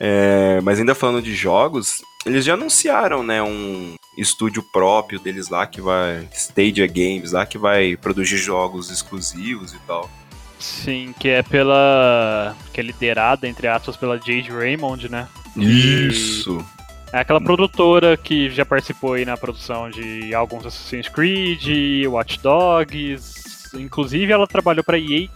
[0.00, 5.66] É, mas ainda falando de jogos, eles já anunciaram, né, um estúdio próprio deles lá
[5.66, 10.10] que vai Stadia Games lá que vai produzir jogos exclusivos e tal.
[10.58, 15.28] Sim, que é pela que é liderada entre aspas pela Jade Raymond, né?
[15.56, 16.64] Isso.
[17.12, 22.40] E é aquela produtora que já participou aí na produção de alguns Assassin's Creed, Watch
[22.40, 25.28] Dogs, inclusive ela trabalhou para EA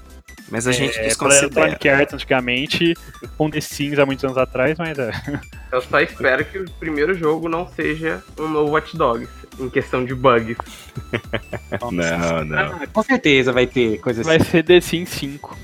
[0.51, 1.67] mas a gente é, desconsidera.
[1.67, 2.95] Electronic Arts antigamente,
[3.37, 5.11] com The Sims há muitos anos atrás, mas é.
[5.73, 10.05] Eu só espero que o primeiro jogo não seja um novo Watch Dogs, em questão
[10.05, 10.57] de bugs.
[11.91, 12.59] não, não.
[12.59, 14.31] Ah, com certeza vai ter coisa assim.
[14.31, 15.57] Vai ser The Sims 5.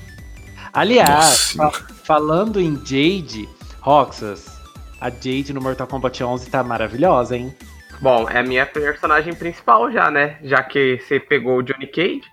[0.73, 1.71] Aliás, fa
[2.03, 3.47] falando em Jade,
[3.79, 4.59] Roxas,
[4.99, 7.55] a Jade no Mortal Kombat 11 tá maravilhosa, hein?
[8.01, 10.37] Bom, é a minha personagem principal já, né?
[10.43, 12.32] Já que você pegou o Johnny Cage.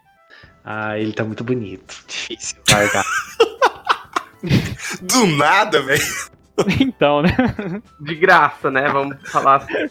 [0.64, 2.04] Ah, ele tá muito bonito.
[2.06, 3.04] Difícil largar.
[5.02, 6.02] Do nada, velho.
[6.80, 7.30] Então, né?
[8.00, 8.88] De graça, né?
[8.88, 9.90] Vamos falar assim.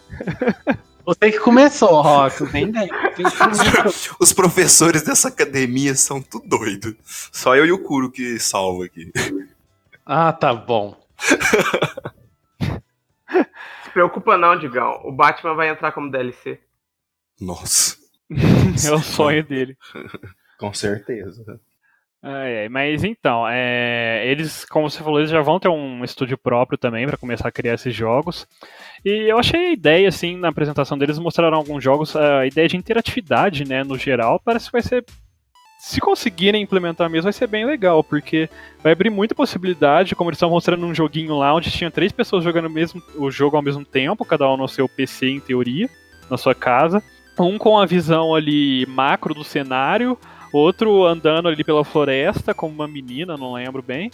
[1.04, 2.46] Você que começou, Rock.
[2.52, 2.70] Tem
[4.20, 6.96] Os professores dessa academia são tudo doido.
[7.04, 9.10] Só eu e o Kuro que salva aqui.
[10.06, 10.96] Ah, tá bom.
[13.84, 15.00] Se preocupa não, Digão.
[15.04, 16.60] O Batman vai entrar como DLC.
[17.40, 17.96] Nossa.
[18.86, 19.76] é o sonho dele.
[20.60, 21.58] Com certeza.
[22.22, 26.76] É, mas então, é, eles, como você falou, eles já vão ter um estúdio próprio
[26.76, 28.46] também para começar a criar esses jogos.
[29.02, 32.76] E eu achei a ideia, assim, na apresentação deles, mostraram alguns jogos, a ideia de
[32.76, 35.04] interatividade, né, no geral, parece que vai ser.
[35.78, 38.50] Se conseguirem implementar mesmo, vai ser bem legal, porque
[38.82, 42.44] vai abrir muita possibilidade, como eles estão mostrando um joguinho lá onde tinha três pessoas
[42.44, 45.88] jogando mesmo, o jogo ao mesmo tempo, cada um no seu PC, em teoria,
[46.28, 47.02] na sua casa.
[47.38, 50.18] Um com a visão ali macro do cenário,
[50.52, 54.10] outro andando ali pela floresta como uma menina, não lembro bem.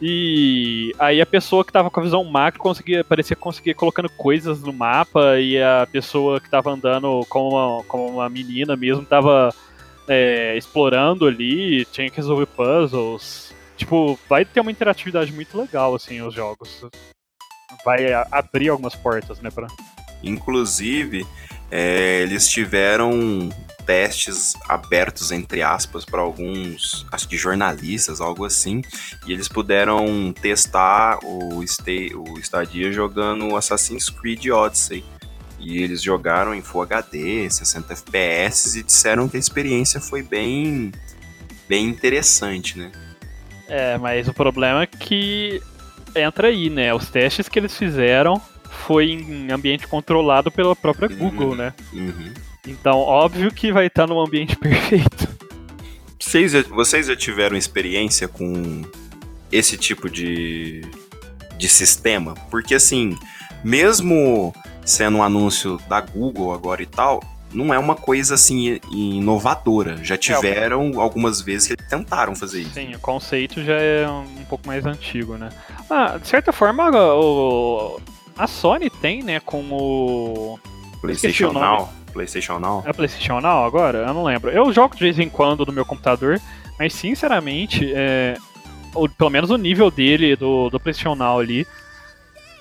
[0.00, 4.62] E aí a pessoa que tava com a visão macro conseguia, parecia conseguir colocando coisas
[4.62, 9.52] no mapa e a pessoa que tava andando como uma, uma menina mesmo tava
[10.06, 13.52] é, explorando ali, tinha que resolver puzzles.
[13.76, 16.84] Tipo, vai ter uma interatividade muito legal, assim, os jogos.
[17.84, 19.68] Vai abrir algumas portas, né, pra...
[20.22, 21.26] Inclusive,
[21.70, 23.50] é, eles tiveram
[23.88, 28.82] testes abertos, entre aspas, para alguns, acho que jornalistas, algo assim,
[29.26, 35.02] e eles puderam testar o, o Stadia jogando Assassin's Creed Odyssey.
[35.58, 40.92] E eles jogaram em Full HD, 60 FPS, e disseram que a experiência foi bem,
[41.66, 42.92] bem interessante, né?
[43.66, 45.60] É, mas o problema é que
[46.14, 46.94] entra aí, né?
[46.94, 48.40] Os testes que eles fizeram
[48.88, 51.54] foi em ambiente controlado pela própria Google, Uhum.
[51.56, 51.74] né?
[51.92, 52.32] Uhum.
[52.66, 55.28] Então, óbvio que vai estar num ambiente perfeito.
[56.18, 58.80] Vocês, já- vocês já tiveram experiência com
[59.52, 60.80] esse tipo de,
[61.58, 62.32] de sistema?
[62.50, 63.14] Porque assim,
[63.62, 64.54] mesmo
[64.86, 67.22] sendo um anúncio da Google agora e tal,
[67.52, 70.02] não é uma coisa assim inovadora.
[70.02, 72.72] Já tiveram algumas vezes que tentaram fazer isso.
[72.74, 75.50] Sim, o conceito já é um pouco mais antigo, né?
[75.90, 78.00] Ah, de certa forma, o,
[78.38, 80.58] a Sony tem, né, com o.
[81.08, 81.52] Esqueci o PlayStation.
[81.52, 82.82] Now, PlayStation Now.
[82.86, 83.98] É PlayStation Now agora?
[83.98, 84.50] Eu não lembro.
[84.50, 86.40] Eu jogo de vez em quando no meu computador,
[86.78, 88.36] mas sinceramente, é,
[88.94, 91.66] o- pelo menos o nível dele, do, do PlayStation Now ali,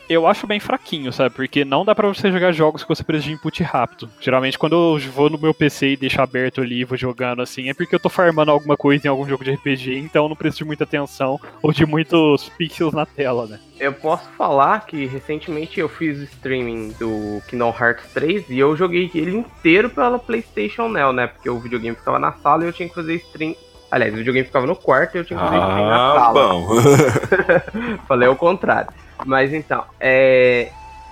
[0.10, 1.34] eu acho bem fraquinho, sabe?
[1.36, 4.10] Porque não dá pra você jogar jogos que você precisa de input rápido.
[4.20, 7.70] Geralmente, quando eu vou no meu PC e deixo aberto ali e vou jogando assim,
[7.70, 10.36] é porque eu tô farmando alguma coisa em algum jogo de RPG, então eu não
[10.36, 13.60] preciso de muita atenção ou de muitos pixels na tela, né?
[13.80, 19.12] Eu posso falar que recentemente eu fiz streaming do Kingdom Hearts 3 e eu joguei
[19.14, 21.28] ele inteiro pela PlayStation Now, né?
[21.28, 23.56] Porque o videogame ficava na sala e eu tinha que fazer stream.
[23.92, 26.34] Aliás, o videogame ficava no quarto e eu tinha que fazer stream na Ah, sala.
[26.34, 26.68] bom.
[28.08, 28.90] Falei ao contrário.
[29.28, 30.72] Mas então, é...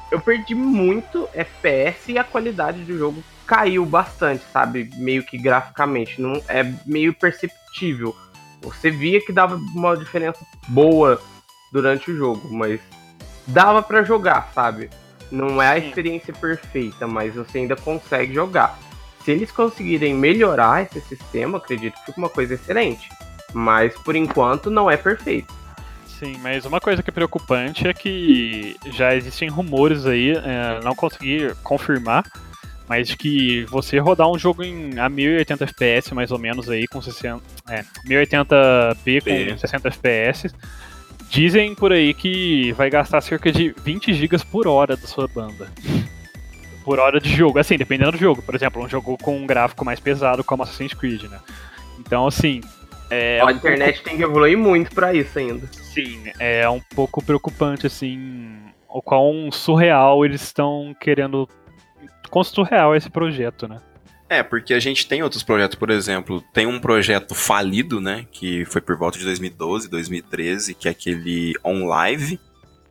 [0.10, 4.89] eu perdi muito FPS e a qualidade do jogo caiu bastante, sabe?
[4.95, 6.21] Meio que graficamente.
[6.21, 8.15] Não é meio perceptível.
[8.62, 11.21] Você via que dava uma diferença boa
[11.73, 12.80] durante o jogo, mas
[13.45, 14.89] dava pra jogar, sabe?
[15.30, 18.80] Não é a experiência perfeita, mas você ainda consegue jogar.
[19.25, 23.10] Se eles conseguirem melhorar esse sistema, acredito que fica uma coisa excelente.
[23.54, 25.54] Mas por enquanto não é perfeito.
[26.19, 30.95] Sim, mas uma coisa que é preocupante é que já existem rumores aí, é, não
[30.95, 32.23] consegui confirmar,
[32.88, 37.01] mas que você rodar um jogo em a 1080 FPS mais ou menos aí com
[37.01, 39.51] 60, é, 1080p P.
[39.51, 40.56] com 60 FPS,
[41.30, 45.69] dizem por aí que vai gastar cerca de 20 GB por hora da sua banda.
[46.86, 48.43] Por hora de jogo, assim, dependendo do jogo.
[48.43, 51.39] Por exemplo, um jogo com um gráfico mais pesado como Assassin's Creed, né?
[51.99, 52.62] Então, assim,
[53.10, 55.67] é a internet tem que evoluir muito pra isso ainda.
[55.95, 61.47] Sim, é um pouco preocupante, assim, o quão surreal eles estão querendo.
[62.29, 63.81] Quão surreal é esse projeto, né?
[64.27, 68.65] É, porque a gente tem outros projetos, por exemplo, tem um projeto falido, né, que
[68.65, 72.39] foi por volta de 2012, 2013, que é aquele OnLive,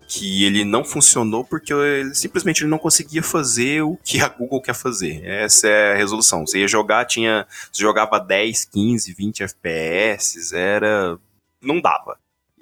[0.07, 4.63] que ele não funcionou porque ele, simplesmente ele não conseguia fazer o que a Google
[4.63, 5.23] quer fazer.
[5.27, 6.47] Essa é a resolução.
[6.47, 11.19] Você ia jogar, tinha, você jogava 10, 15, 20 FPS, era
[11.61, 12.17] não dava.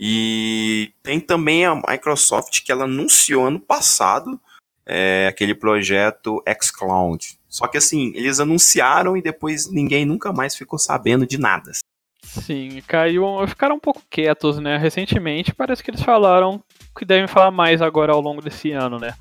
[0.05, 4.41] E tem também a Microsoft que ela anunciou ano passado
[4.85, 7.38] é, aquele projeto xCloud.
[7.49, 11.71] Só que assim, eles anunciaram e depois ninguém nunca mais ficou sabendo de nada.
[12.25, 13.25] Sim, caiu.
[13.47, 14.77] Ficaram um pouco quietos, né?
[14.77, 16.61] Recentemente parece que eles falaram
[16.99, 19.15] que devem falar mais agora ao longo desse ano, né?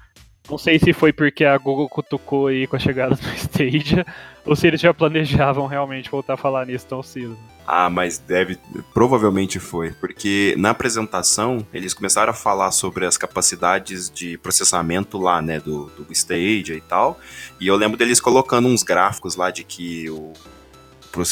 [0.50, 4.06] Não sei se foi porque a Google cutucou aí com a chegada do Stadia,
[4.46, 7.38] ou se eles já planejavam realmente voltar a falar nisso tão cedo.
[7.66, 8.58] Ah, mas deve.
[8.94, 9.92] Provavelmente foi.
[9.92, 15.60] Porque na apresentação eles começaram a falar sobre as capacidades de processamento lá, né?
[15.60, 17.20] Do, do Stadia e tal.
[17.60, 20.34] E eu lembro deles colocando uns gráficos lá de que o,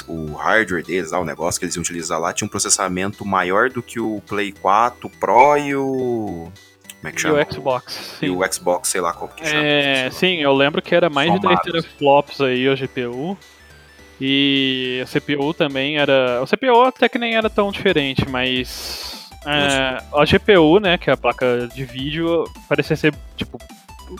[0.07, 3.81] o hardware deles, o negócio que eles iam utilizar lá, tinha um processamento maior do
[3.81, 6.51] que o Play 4 Pro e o.
[6.99, 7.39] Como é que chama?
[7.39, 7.93] E o Xbox.
[8.19, 8.25] Sim.
[8.25, 9.63] E o Xbox, sei lá qual que chama.
[9.63, 11.63] É, sim, eu lembro que era mais Somados.
[11.63, 13.37] de 3 teraflops aí o GPU.
[14.21, 16.41] E a CPU também era.
[16.43, 19.29] O CPU até que nem era tão diferente, mas.
[19.45, 23.57] É, a GPU, né, que é a placa de vídeo, parecia ser, tipo,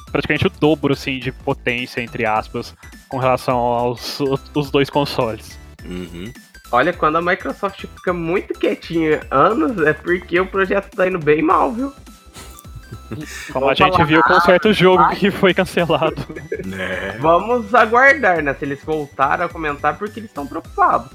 [0.09, 2.73] praticamente o dobro, assim, de potência, entre aspas,
[3.09, 4.19] com relação aos
[4.55, 5.59] os dois consoles.
[5.83, 6.31] Uhum.
[6.71, 11.41] Olha, quando a Microsoft fica muito quietinha anos, é porque o projeto tá indo bem
[11.41, 11.91] mal, viu?
[13.51, 16.25] Como a gente viu com um certo jogo que foi cancelado.
[16.79, 17.17] É.
[17.19, 18.53] Vamos aguardar, né?
[18.53, 21.09] Se eles voltaram a comentar, porque eles estão preocupados.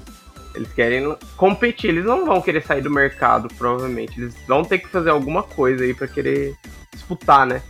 [0.53, 4.19] Eles querem competir, eles não vão querer sair do mercado, provavelmente.
[4.19, 6.55] Eles vão ter que fazer alguma coisa aí para querer
[6.93, 7.61] disputar, né?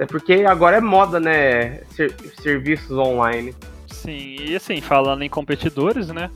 [0.00, 1.80] É porque agora é moda, né?
[1.90, 3.54] Ser serviços online.
[3.86, 6.30] Sim, e assim, falando em competidores, né?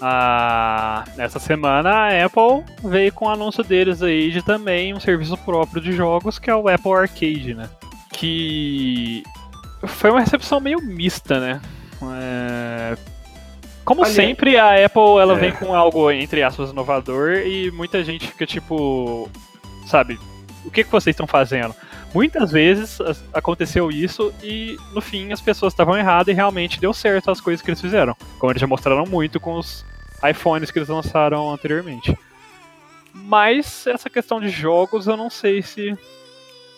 [0.00, 5.36] Ah, essa semana a Apple veio com o anúncio deles aí de também um serviço
[5.38, 7.68] próprio de jogos que é o Apple Arcade, né?
[8.12, 9.22] Que
[9.86, 11.60] foi uma recepção meio mista, né?
[12.20, 12.96] É...
[13.84, 15.38] Como Olha, sempre, a Apple ela é.
[15.38, 19.28] vem com algo entre aspas inovador e muita gente fica tipo,
[19.86, 20.18] sabe,
[20.64, 21.74] o que, que vocês estão fazendo?
[22.14, 22.98] Muitas vezes
[23.32, 27.60] aconteceu isso e no fim as pessoas estavam erradas e realmente deu certo as coisas
[27.60, 28.16] que eles fizeram.
[28.38, 29.84] Como eles já mostraram muito com os
[30.24, 32.16] iPhones que eles lançaram anteriormente.
[33.12, 35.98] Mas essa questão de jogos eu não sei se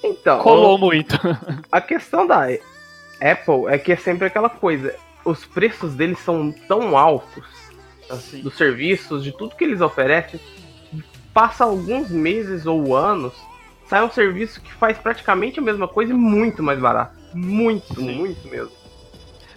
[0.03, 1.19] então, colou muito.
[1.71, 6.97] A questão da Apple é que é sempre aquela coisa, os preços deles são tão
[6.97, 7.45] altos
[8.09, 10.41] assim, dos serviços, de tudo que eles oferecem,
[11.35, 13.35] passa alguns meses ou anos
[13.89, 17.15] sai um serviço que faz praticamente a mesma coisa e muito mais barato.
[17.35, 18.17] Muito, Sim.
[18.17, 18.73] muito mesmo.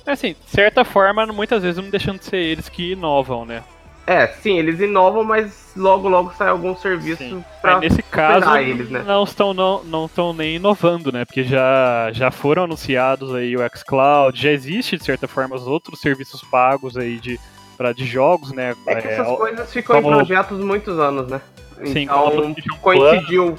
[0.05, 3.63] É assim, de certa forma, muitas vezes não deixando de ser eles que inovam, né?
[4.07, 7.45] É, sim, eles inovam, mas logo logo sai algum serviço sim.
[7.61, 9.03] pra é, nesse caso eles, né?
[9.05, 11.25] Não estão não, não estão nem inovando, né?
[11.25, 16.01] Porque já, já foram anunciados aí o xCloud, já existe de certa forma os outros
[16.01, 17.39] serviços pagos aí de
[17.77, 18.75] para de jogos, né?
[18.87, 20.15] É que essas é, coisas ficam como...
[20.15, 21.39] em projetos muitos anos, né?
[21.85, 23.55] Sim, então, coincidiu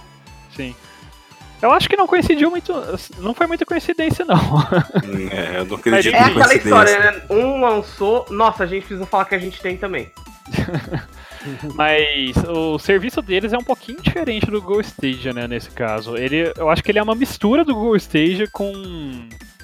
[0.57, 0.75] Sim.
[1.63, 2.73] Eu acho que não coincidiu muito.
[3.19, 4.41] Não foi muita coincidência, não.
[5.31, 7.23] É, eu não acredito É aquela história, né?
[7.29, 8.27] Um lançou.
[8.31, 10.11] Nossa, a gente precisa falar que a gente tem também.
[11.75, 15.47] Mas o serviço deles é um pouquinho diferente do Google Stadia, né?
[15.47, 16.17] Nesse caso.
[16.17, 18.73] Ele, eu acho que ele é uma mistura do Google Stadia com.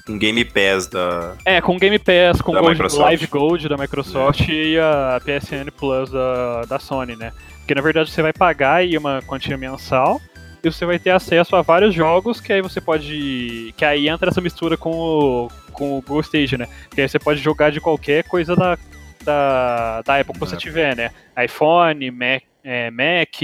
[0.05, 1.35] Com Game Pass da.
[1.45, 4.53] É, com Game Pass, com Gold, Live Gold da Microsoft é.
[4.53, 7.33] e a PSN Plus da, da Sony, né?
[7.59, 10.21] Porque na verdade você vai pagar aí uma quantia mensal
[10.67, 13.73] e você vai ter acesso a vários jogos que aí você pode.
[13.77, 16.67] Que aí entra essa mistura com o, com o Google Stage, né?
[16.91, 18.77] Que aí você pode jogar de qualquer coisa da,
[19.23, 21.11] da, da Apple que você tiver, né?
[21.43, 23.35] iPhone, Mac, é, Mac,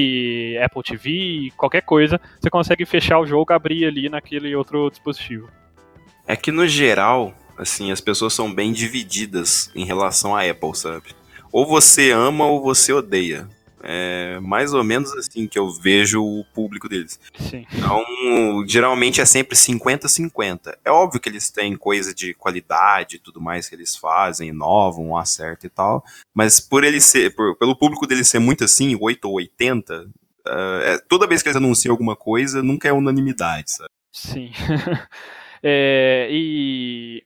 [0.64, 5.50] Apple TV, qualquer coisa, você consegue fechar o jogo, abrir ali naquele outro dispositivo.
[6.28, 11.10] É que no geral, assim, as pessoas são bem divididas em relação à Apple, sabe?
[11.52, 13.48] Ou você ama ou você odeia.
[13.86, 17.20] É mais ou menos assim que eu vejo o público deles.
[17.38, 17.66] Sim.
[17.74, 18.04] Então,
[18.68, 20.74] geralmente é sempre 50-50.
[20.86, 25.18] É óbvio que eles têm coisa de qualidade e tudo mais que eles fazem, inovam,
[25.18, 26.04] acertam e tal.
[26.34, 30.10] Mas por ele ser, por, pelo público dele ser muito assim, 8 ou 80, uh,
[30.84, 33.90] é, toda vez que eles anunciam alguma coisa, nunca é unanimidade, sabe?
[34.12, 34.52] Sim.
[35.62, 37.24] é, e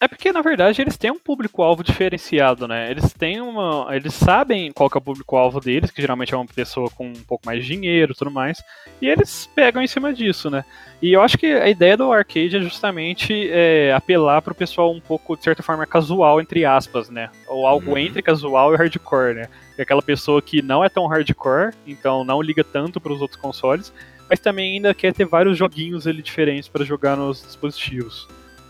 [0.00, 2.88] é porque, na verdade, eles têm um público-alvo diferenciado, né?
[2.90, 3.88] Eles têm uma.
[3.90, 7.44] Eles sabem qual é o público-alvo deles, que geralmente é uma pessoa com um pouco
[7.44, 8.62] mais de dinheiro e tudo mais.
[9.02, 10.64] E eles pegam em cima disso, né?
[11.02, 15.00] E eu acho que a ideia do arcade é justamente é, apelar pro pessoal um
[15.00, 17.30] pouco, de certa forma, casual, entre aspas, né?
[17.48, 17.98] Ou algo uhum.
[17.98, 19.48] entre casual e hardcore, né?
[19.76, 23.40] É aquela pessoa que não é tão hardcore, então não liga tanto para os outros
[23.40, 23.92] consoles,
[24.30, 28.28] mas também ainda quer ter vários joguinhos ali diferentes para jogar nos dispositivos.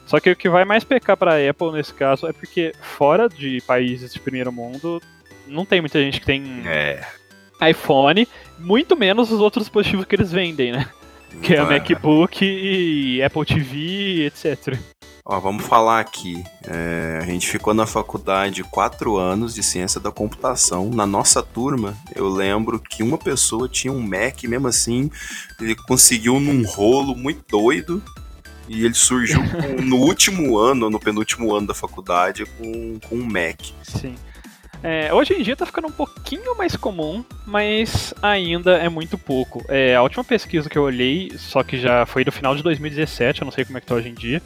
[0.09, 3.29] Só que o que vai mais pecar para a Apple nesse caso é porque fora
[3.29, 5.03] de países de primeiro mundo
[5.47, 7.07] não tem muita gente que tem é.
[7.69, 8.27] iPhone,
[8.59, 10.89] muito menos os outros dispositivos que eles vendem, né?
[11.43, 14.79] Que é, é MacBook e Apple TV, etc.
[15.27, 16.43] Ó, vamos falar aqui.
[16.67, 20.89] É, a gente ficou na faculdade quatro anos de ciência da computação.
[20.89, 25.11] Na nossa turma, eu lembro que uma pessoa tinha um Mac, mesmo assim,
[25.61, 28.03] ele conseguiu num rolo muito doido
[28.69, 33.25] e ele surgiu com, no último ano, no penúltimo ano da faculdade, com, com um
[33.25, 33.61] Mac.
[33.83, 34.15] Sim.
[34.83, 39.65] É, hoje em dia tá ficando um pouquinho mais comum, mas ainda é muito pouco.
[39.69, 43.41] É, a última pesquisa que eu olhei, só que já foi do final de 2017,
[43.41, 44.41] eu não sei como é que tá hoje em dia.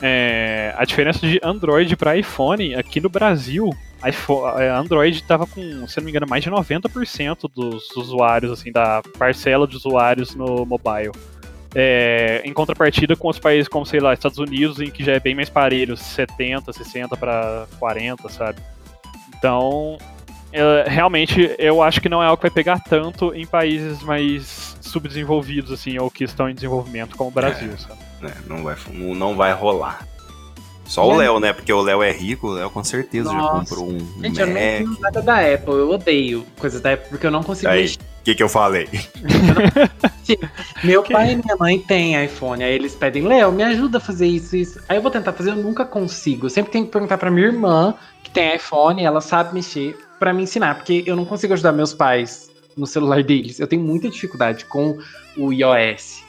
[0.00, 3.70] É, a diferença de Android para iPhone aqui no Brasil,
[4.06, 8.70] iPhone, é, Android estava com, se não me engano, mais de 90% dos usuários, assim,
[8.70, 11.12] da parcela de usuários no mobile.
[11.78, 15.20] É, em contrapartida com os países como, sei lá, Estados Unidos, em que já é
[15.20, 18.62] bem mais parelho, 70, 60 para 40, sabe?
[19.36, 19.98] Então,
[20.50, 24.74] é, realmente, eu acho que não é algo que vai pegar tanto em países mais
[24.80, 28.00] subdesenvolvidos, assim, ou que estão em desenvolvimento, como o Brasil, é, sabe?
[28.22, 30.06] É, não, vai, não vai rolar.
[30.86, 31.52] Só o Léo, né?
[31.52, 33.54] Porque o Léo é rico, o Léo com certeza Nossa.
[33.54, 34.38] já comprou um Gente, Mac.
[34.38, 37.70] eu não tenho nada da Apple, eu odeio coisas da Apple porque eu não consigo
[37.70, 38.88] Aí, O que, que eu falei?
[40.82, 44.26] Meu pai e minha mãe têm iPhone, aí eles pedem, Léo, me ajuda a fazer
[44.26, 44.80] isso, isso.
[44.88, 46.46] Aí eu vou tentar fazer, eu nunca consigo.
[46.46, 50.32] Eu sempre tenho que perguntar pra minha irmã, que tem iPhone, ela sabe mexer, para
[50.34, 53.60] me ensinar, porque eu não consigo ajudar meus pais no celular deles.
[53.60, 54.98] Eu tenho muita dificuldade com
[55.36, 56.24] o iOS.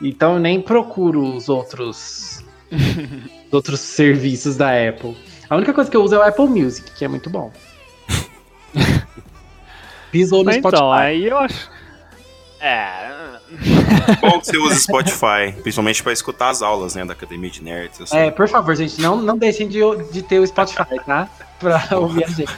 [0.00, 5.14] Então eu nem procuro os outros os outros serviços da Apple.
[5.50, 7.52] A única coisa que eu uso é o Apple Music, que é muito bom.
[10.12, 10.76] Pisou no Mas Spotify.
[10.76, 11.70] Então, aí eu acho.
[12.60, 13.12] É.
[14.20, 18.00] Bom que você usa Spotify, principalmente para escutar as aulas, né, da Academia de Nerds.
[18.02, 18.16] Assim.
[18.16, 19.80] É, por favor, gente, não, não deixem de,
[20.12, 21.28] de ter o Spotify, tá?
[21.58, 22.52] Pra ouvir a gente.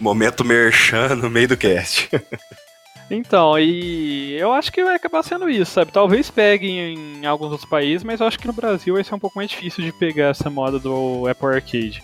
[0.00, 2.10] Momento merchan no meio do cast.
[3.08, 5.92] Então, e eu acho que vai acabar sendo isso, sabe?
[5.92, 9.18] Talvez peguem em alguns outros países, mas eu acho que no Brasil vai ser um
[9.18, 12.02] pouco mais difícil de pegar essa moda do Apple Arcade.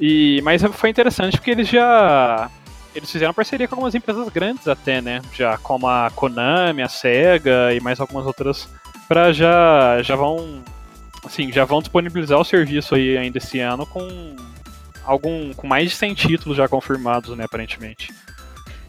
[0.00, 2.50] E, mas foi interessante porque eles já
[2.98, 5.22] eles fizeram parceria com algumas empresas grandes até, né?
[5.32, 8.68] Já como a Konami, a Sega e mais algumas outras
[9.08, 10.62] para já já vão
[11.24, 14.36] assim, já vão disponibilizar o serviço aí ainda esse ano com
[15.04, 18.12] algum com mais de 100 títulos já confirmados, né, aparentemente.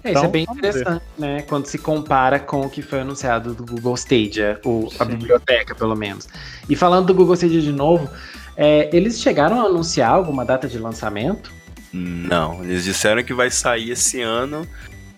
[0.04, 1.22] É, então, isso é bem interessante, ver.
[1.22, 1.42] né?
[1.44, 5.96] Quando se compara com o que foi anunciado do Google Stadia, ou a biblioteca, pelo
[5.96, 6.28] menos.
[6.70, 8.10] E falando do Google Stadia de novo,
[8.56, 11.52] é, eles chegaram a anunciar alguma data de lançamento?
[11.94, 14.68] Não, eles disseram que vai sair esse ano.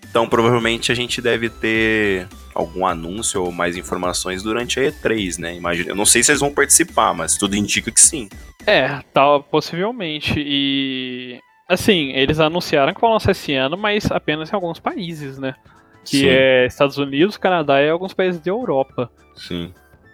[0.08, 5.54] Então provavelmente a gente deve ter algum anúncio ou mais informações durante a E3, né?
[5.54, 8.28] Imagina, eu não sei se eles vão participar, mas tudo indica que sim.
[8.66, 10.34] É, tal, possivelmente.
[10.36, 11.40] E
[11.72, 15.54] Assim, eles anunciaram que vão lançar esse ano, mas apenas em alguns países, né?
[16.04, 16.28] Que Sim.
[16.28, 19.10] é Estados Unidos, Canadá e alguns países da Europa.
[19.34, 19.72] Sim.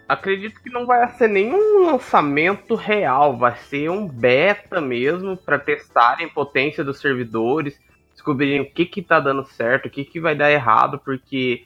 [0.08, 6.26] Acredito que não vai ser nenhum lançamento real, vai ser um beta mesmo para testarem
[6.26, 7.78] a potência dos servidores,
[8.14, 11.64] descobrirem o que que tá dando certo, o que que vai dar errado, porque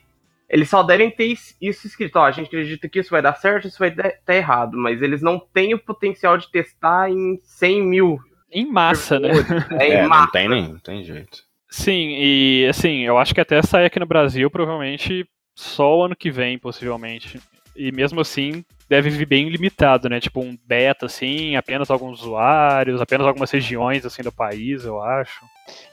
[0.49, 1.25] eles só devem ter
[1.61, 4.77] isso escrito, ó, a gente acredita que isso vai dar certo, isso vai dar errado,
[4.77, 8.19] mas eles não têm o potencial de testar em 100 mil
[8.53, 9.29] em massa, né?
[9.79, 10.25] É, em é, massa.
[10.25, 11.39] Não tem nem, não tem jeito.
[11.67, 16.15] Sim, e assim, eu acho que até sair aqui no Brasil, provavelmente só o ano
[16.15, 17.41] que vem, possivelmente.
[17.75, 20.19] E mesmo assim, deve vir bem limitado, né?
[20.19, 25.43] Tipo um beta, assim, apenas alguns usuários, apenas algumas regiões, assim, do país, eu acho.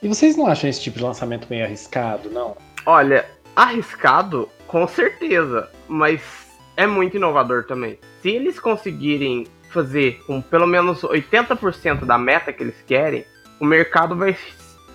[0.01, 2.55] E vocês não acham esse tipo de lançamento meio arriscado, não?
[2.85, 3.25] Olha,
[3.55, 6.21] arriscado, com certeza, mas
[6.77, 7.97] é muito inovador também.
[8.21, 13.25] Se eles conseguirem fazer com pelo menos 80% da meta que eles querem,
[13.59, 14.35] o mercado vai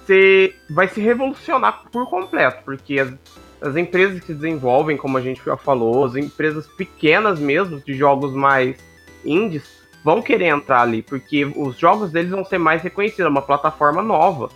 [0.06, 3.06] ser vai se revolucionar por completo, porque
[3.60, 7.80] as, as empresas que se desenvolvem, como a gente já falou, as empresas pequenas mesmo,
[7.80, 8.76] de jogos mais
[9.24, 9.64] indies,
[10.04, 14.02] vão querer entrar ali, porque os jogos deles vão ser mais reconhecidos, é uma plataforma
[14.02, 14.50] nova.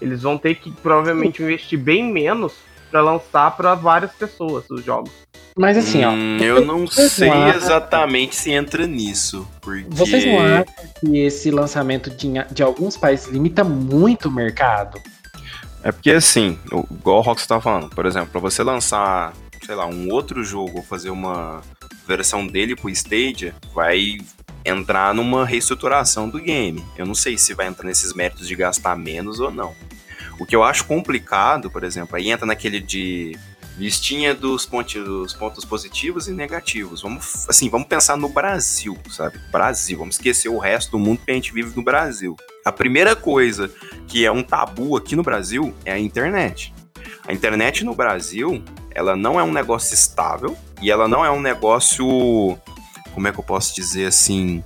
[0.00, 2.54] Eles vão ter que provavelmente investir bem menos
[2.90, 5.12] para lançar para várias pessoas os jogos.
[5.56, 6.10] Mas assim, ó.
[6.10, 9.46] Hum, eu não sei não exatamente se entra nisso.
[9.60, 9.86] Porque...
[9.90, 10.64] Vocês não acham
[10.98, 15.00] que esse lançamento de, de alguns países limita muito o mercado?
[15.82, 16.58] É porque assim,
[16.90, 20.78] igual o Rox tá falando, por exemplo, para você lançar, sei lá, um outro jogo
[20.78, 21.62] ou fazer uma
[22.06, 24.18] versão dele pro Stadia, vai
[24.64, 26.84] entrar numa reestruturação do game.
[26.96, 29.74] Eu não sei se vai entrar nesses métodos de gastar menos ou não.
[30.38, 33.38] O que eu acho complicado, por exemplo, aí entra naquele de
[33.78, 37.02] listinha dos pontos, dos pontos positivos e negativos.
[37.02, 39.38] Vamos, assim, vamos pensar no Brasil, sabe?
[39.50, 42.36] Brasil, vamos esquecer o resto do mundo que a gente vive no Brasil.
[42.64, 43.70] A primeira coisa
[44.06, 46.74] que é um tabu aqui no Brasil é a internet.
[47.26, 51.40] A internet no Brasil, ela não é um negócio estável e ela não é um
[51.40, 52.58] negócio,
[53.14, 54.62] como é que eu posso dizer assim,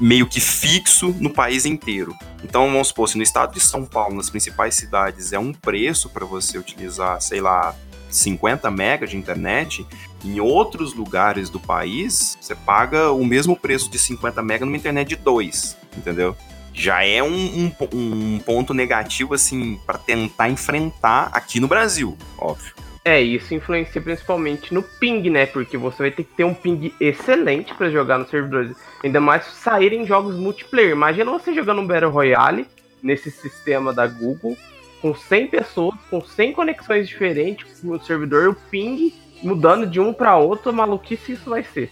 [0.00, 2.14] meio que fixo no país inteiro.
[2.44, 6.08] Então, vamos supor, se no estado de São Paulo, nas principais cidades, é um preço
[6.10, 7.74] para você utilizar, sei lá,
[8.10, 9.86] 50 megas de internet,
[10.24, 15.08] em outros lugares do país, você paga o mesmo preço de 50 megas numa internet
[15.08, 16.36] de 2, entendeu?
[16.78, 22.72] Já é um, um, um ponto negativo, assim, para tentar enfrentar aqui no Brasil, óbvio.
[23.04, 25.46] É, isso influencia principalmente no ping, né?
[25.46, 28.76] Porque você vai ter que ter um ping excelente para jogar nos servidores.
[29.02, 30.92] Ainda mais saírem jogos multiplayer.
[30.92, 32.66] Imagina você jogando um Battle Royale
[33.02, 34.56] nesse sistema da Google,
[35.00, 39.12] com 100 pessoas, com 100 conexões diferentes no servidor, o ping
[39.42, 41.90] mudando de um para outro, maluquice isso vai ser.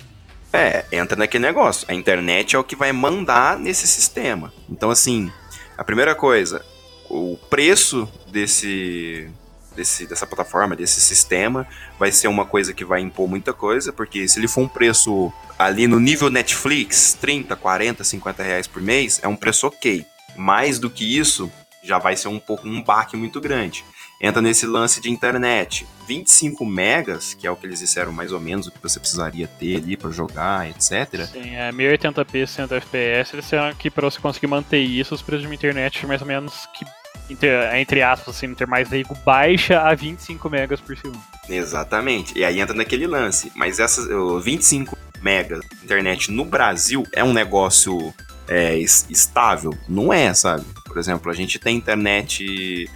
[0.52, 1.86] É, entra naquele negócio.
[1.90, 4.52] A internet é o que vai mandar nesse sistema.
[4.68, 5.30] Então, assim,
[5.76, 6.64] a primeira coisa,
[7.10, 9.28] o preço desse,
[9.74, 11.66] desse, dessa plataforma, desse sistema,
[11.98, 15.32] vai ser uma coisa que vai impor muita coisa, porque se ele for um preço
[15.58, 20.04] ali no nível Netflix, 30, 40, 50 reais por mês, é um preço ok.
[20.36, 21.50] Mais do que isso,
[21.82, 23.84] já vai ser um pouco um baque muito grande.
[24.20, 25.86] Entra nesse lance de internet.
[26.08, 29.46] 25 megas, que é o que eles disseram mais ou menos o que você precisaria
[29.46, 31.26] ter ali para jogar, etc.
[31.26, 32.94] Sim, é 1080p 60 fps,
[33.32, 36.26] eles disseram que para você conseguir manter isso, os preços de uma internet mais ou
[36.26, 36.84] menos que
[37.28, 41.20] entre aspas, assim, ter mais leigo, baixa a 25 megas por segundo.
[41.48, 42.38] Exatamente.
[42.38, 43.50] E aí entra naquele lance.
[43.56, 44.06] Mas essas
[44.44, 48.14] 25 megas internet no Brasil é um negócio
[48.48, 49.76] é, estável?
[49.88, 50.64] Não é, sabe?
[50.84, 52.88] Por exemplo, a gente tem internet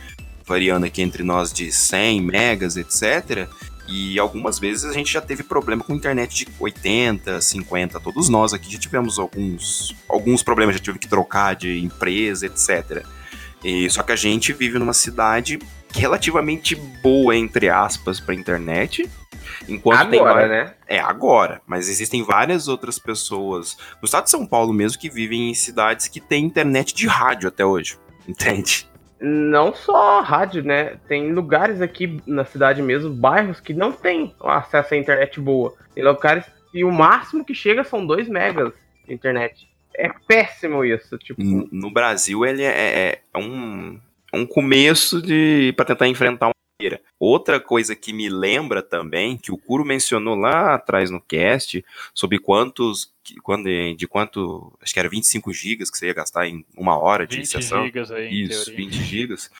[0.50, 3.48] variando aqui entre nós de 100 megas, etc.
[3.86, 8.00] E algumas vezes a gente já teve problema com internet de 80, 50.
[8.00, 13.06] Todos nós aqui já tivemos alguns, alguns problemas, já tive que trocar de empresa, etc.
[13.62, 15.56] E, só que a gente vive numa cidade
[15.94, 19.08] relativamente boa, entre aspas, para internet.
[19.68, 20.74] Enquanto agora, tem, né?
[20.88, 21.62] É, agora.
[21.64, 26.08] Mas existem várias outras pessoas no estado de São Paulo mesmo que vivem em cidades
[26.08, 27.96] que têm internet de rádio até hoje.
[28.26, 28.89] Entende?
[29.20, 30.96] Não só rádio, né?
[31.06, 35.74] Tem lugares aqui na cidade mesmo, bairros que não tem acesso à internet boa.
[35.94, 38.72] Tem lugares e o máximo que chega são 2 megas
[39.06, 39.68] de internet.
[39.94, 41.18] É péssimo isso.
[41.18, 41.42] Tipo...
[41.70, 44.00] No, Brasil, ele é, é, é um,
[44.32, 46.50] um começo de para tentar enfrentar.
[47.18, 52.38] Outra coisa que me lembra também, que o Kuro mencionou lá atrás no cast, sobre
[52.38, 53.12] quantos,
[53.42, 57.26] quando, de quanto, acho que era 25 gigas que você ia gastar em uma hora
[57.26, 57.84] de 20 sessão.
[57.84, 59.50] gigas aí, Isso, 20 gigas.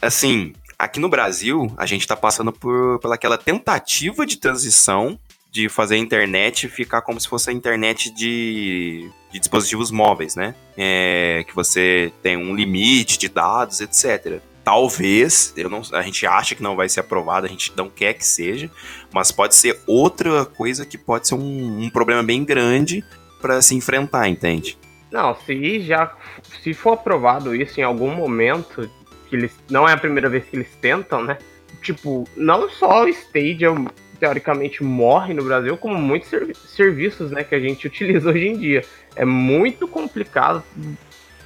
[0.00, 5.18] Assim, aqui no Brasil, a gente está passando por pelaquela tentativa de transição
[5.50, 10.54] de fazer a internet ficar como se fosse a internet de, de dispositivos móveis, né?
[10.76, 14.40] É, que você tem um limite de dados, etc.
[14.70, 18.14] Talvez, eu não, a gente acha que não vai ser aprovado, a gente não quer
[18.14, 18.70] que seja,
[19.12, 23.04] mas pode ser outra coisa que pode ser um, um problema bem grande
[23.40, 24.78] para se enfrentar, entende?
[25.10, 26.14] Não, se já
[26.62, 28.88] se for aprovado isso em algum momento,
[29.28, 31.36] que eles não é a primeira vez que eles tentam, né?
[31.82, 33.74] Tipo, não só o Stadia
[34.20, 38.56] teoricamente morre no Brasil, como muitos servi serviços, né, que a gente utiliza hoje em
[38.56, 38.84] dia.
[39.16, 40.62] É muito complicado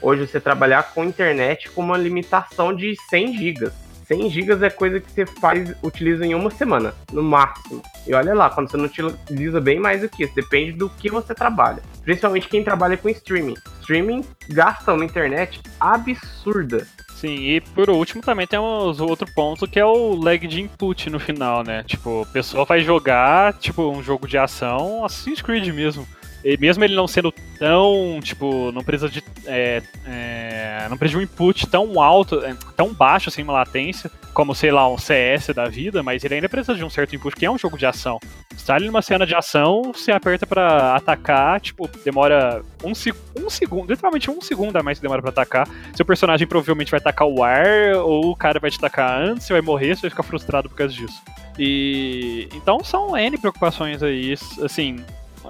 [0.04, 3.72] hoje você trabalhar com internet com uma limitação de 100 gigas.
[4.06, 7.82] 100 gigas é coisa que você faz, utiliza em uma semana, no máximo.
[8.06, 11.08] E olha lá, quando você não utiliza bem mais do que isso, depende do que
[11.08, 11.82] você trabalha.
[12.02, 13.54] Principalmente quem trabalha com streaming.
[13.80, 16.86] Streaming gasta uma internet absurda.
[17.14, 21.08] Sim, e por último também tem um outro ponto que é o lag de input
[21.08, 21.82] no final, né?
[21.84, 26.06] Tipo, a pessoa vai jogar, tipo, um jogo de ação, Assassin's Creed mesmo.
[26.44, 29.24] E mesmo ele não sendo tão, tipo, não precisa de.
[29.46, 34.10] É, é, não precisa de um input tão alto, é, tão baixo assim, uma latência,
[34.34, 37.34] como, sei lá, um CS da vida, mas ele ainda precisa de um certo input,
[37.34, 38.20] que é um jogo de ação.
[38.54, 43.90] Está ali numa cena de ação, você aperta para atacar, tipo, demora um, um segundo,
[43.90, 45.66] literalmente um segundo a mais que demora para atacar.
[45.94, 49.54] Seu personagem provavelmente vai atacar o ar, ou o cara vai te atacar antes, você
[49.54, 51.22] vai morrer, você vai ficar frustrado por causa disso.
[51.58, 54.96] E então são N preocupações aí, assim,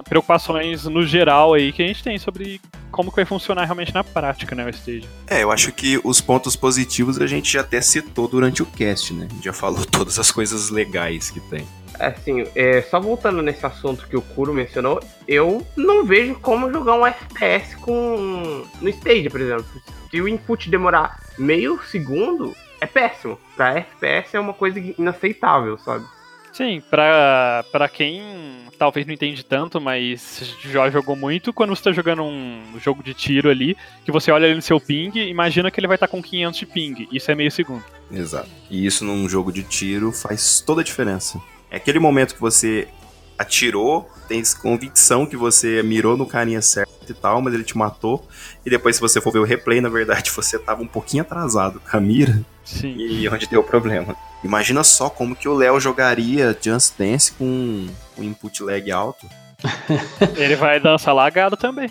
[0.03, 4.03] preocupações no geral aí que a gente tem sobre como que vai funcionar realmente na
[4.03, 5.07] prática, né, o Stage.
[5.27, 9.13] É, eu acho que os pontos positivos a gente já até citou durante o cast,
[9.13, 9.27] né?
[9.41, 11.67] Já falou todas as coisas legais que tem.
[11.99, 16.95] Assim, é, só voltando nesse assunto que o Kuro mencionou, eu não vejo como jogar
[16.95, 19.65] um FPS com no Stage, por exemplo.
[20.11, 23.37] Se o input demorar meio segundo, é péssimo.
[23.55, 26.05] Pra FPS é uma coisa inaceitável, sabe?
[26.55, 28.23] Sim, pra, pra quem
[28.79, 33.13] talvez não entende tanto, mas já jogou muito, quando você tá jogando um jogo de
[33.13, 33.75] tiro ali,
[34.05, 36.57] que você olha ali no seu ping, imagina que ele vai estar tá com 500
[36.57, 37.07] de ping.
[37.11, 37.83] Isso é meio segundo.
[38.09, 38.49] Exato.
[38.71, 41.41] E isso num jogo de tiro faz toda a diferença.
[41.69, 42.87] É aquele momento que você
[43.37, 48.25] atirou, tem convicção que você mirou no carinha certo e tal, mas ele te matou.
[48.65, 51.81] E depois, se você for ver o replay, na verdade, você tava um pouquinho atrasado
[51.81, 52.41] com a mira.
[52.63, 52.95] Sim.
[52.97, 54.15] E onde deu o problema.
[54.45, 59.27] Imagina só como que o Léo jogaria Just Dance com um input lag alto.
[60.37, 61.89] Ele vai dançar lagado também.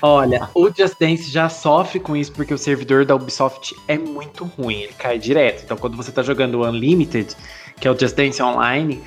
[0.00, 4.44] Olha, o Just Dance já sofre com isso porque o servidor da Ubisoft é muito
[4.44, 5.62] ruim, ele cai direto.
[5.64, 7.34] Então, quando você tá jogando o Unlimited,
[7.80, 9.02] que é o Just Dance Online,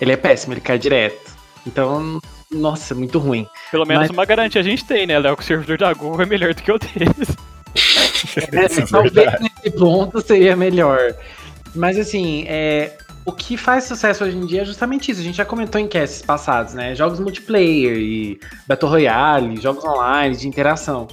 [0.00, 1.30] ele é péssimo, ele cai direto.
[1.66, 3.46] Então, nossa, muito ruim.
[3.70, 5.36] Pelo menos Mas- uma garantia a gente tem, né, Léo?
[5.36, 7.36] Que o servidor da Google é melhor do que o deles.
[8.36, 11.14] É, talvez nesse ponto seria melhor.
[11.74, 15.20] Mas assim, é, o que faz sucesso hoje em dia é justamente isso.
[15.20, 16.94] A gente já comentou em casts passados, né?
[16.94, 21.08] Jogos multiplayer e Battle Royale, jogos online, de interação.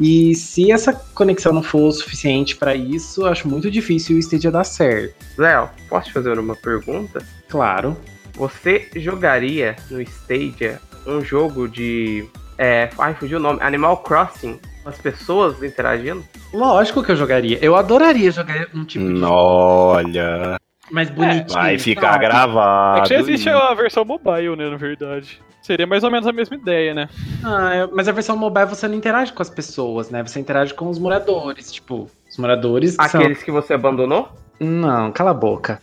[0.00, 4.18] E se essa conexão não for o suficiente pra isso, eu acho muito difícil o
[4.18, 5.14] Stadia dar certo.
[5.36, 7.24] Léo, posso te fazer uma pergunta?
[7.48, 7.96] Claro.
[8.34, 12.26] Você jogaria no Stadia um jogo de.
[12.58, 13.58] É, ai, fugiu o nome.
[13.60, 14.58] Animal Crossing?
[14.82, 16.24] Com as pessoas interagindo?
[16.52, 17.58] Lógico que eu jogaria.
[17.62, 20.56] Eu adoraria jogar um tipo de Olha,
[20.90, 21.48] mais bonitinho.
[21.52, 22.24] vai ficar sabe?
[22.26, 22.98] gravado.
[22.98, 25.40] É que já existe a versão mobile, né, na verdade.
[25.62, 27.08] Seria mais ou menos a mesma ideia, né?
[27.44, 30.20] Ah, é- mas a versão mobile você não interage com as pessoas, né?
[30.24, 31.70] Você interage com os moradores.
[31.72, 33.20] Tipo, os moradores que são...
[33.20, 34.28] Aqueles que você abandonou?
[34.58, 35.80] Não, cala a boca.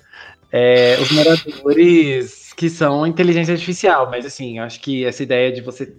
[0.51, 5.61] É, os moradores que são inteligência artificial, mas assim, eu acho que essa ideia de
[5.61, 5.93] você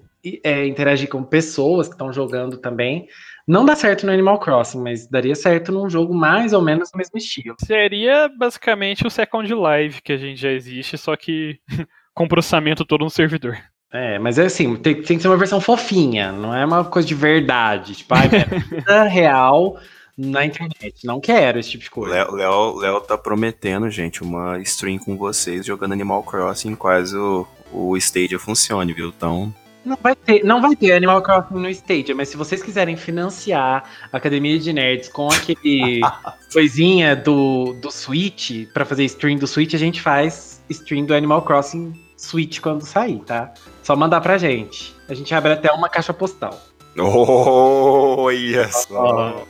[0.44, 3.08] é, interagir com pessoas que estão jogando também
[3.50, 6.96] não dá certo no Animal Crossing, mas daria certo num jogo mais ou menos do
[6.96, 7.56] mesmo estilo.
[7.58, 11.58] Seria basicamente o Second Life que a gente já existe, só que
[12.14, 13.58] com processamento todo no servidor.
[13.92, 17.08] É, mas é assim, tem, tem que ser uma versão fofinha, não é uma coisa
[17.08, 17.96] de verdade.
[17.96, 18.44] Tipo, ai, é
[18.76, 19.76] vida real
[20.16, 21.04] na internet.
[21.04, 22.14] Não quero esse tipo de coisa.
[22.14, 27.44] Léo, Léo, Léo tá prometendo, gente, uma stream com vocês jogando Animal Crossing quase o,
[27.72, 29.08] o Stadia funcione, viu?
[29.08, 29.52] Então,
[29.84, 33.84] Não vai ter, não vai ter Animal Crossing no Stadia, mas se vocês quiserem financiar
[34.12, 36.00] a Academia de Nerds com aquele
[36.52, 41.42] coisinha do, do Switch, pra fazer stream do Switch, a gente faz stream do Animal
[41.42, 43.52] Crossing Switch quando sair, tá?
[43.82, 44.94] Só mandar pra gente.
[45.08, 46.60] A gente abre até uma caixa postal.
[46.98, 49.46] olha só.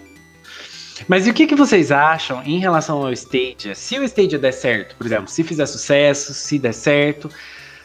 [1.08, 3.74] Mas e o que, que vocês acham em relação ao Stadia?
[3.74, 7.30] Se o Stadia der certo, por exemplo, se fizer sucesso, se der certo,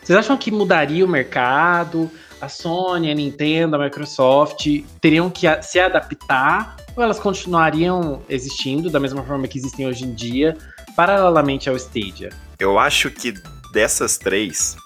[0.04, 2.12] vocês acham que mudaria o mercado?
[2.42, 4.68] A Sony, a Nintendo, a Microsoft
[5.00, 10.14] teriam que se adaptar ou elas continuariam existindo da mesma forma que existem hoje em
[10.14, 10.58] dia,
[10.96, 12.30] paralelamente ao Stadia?
[12.60, 13.34] Eu acho que
[13.74, 14.78] dessas três,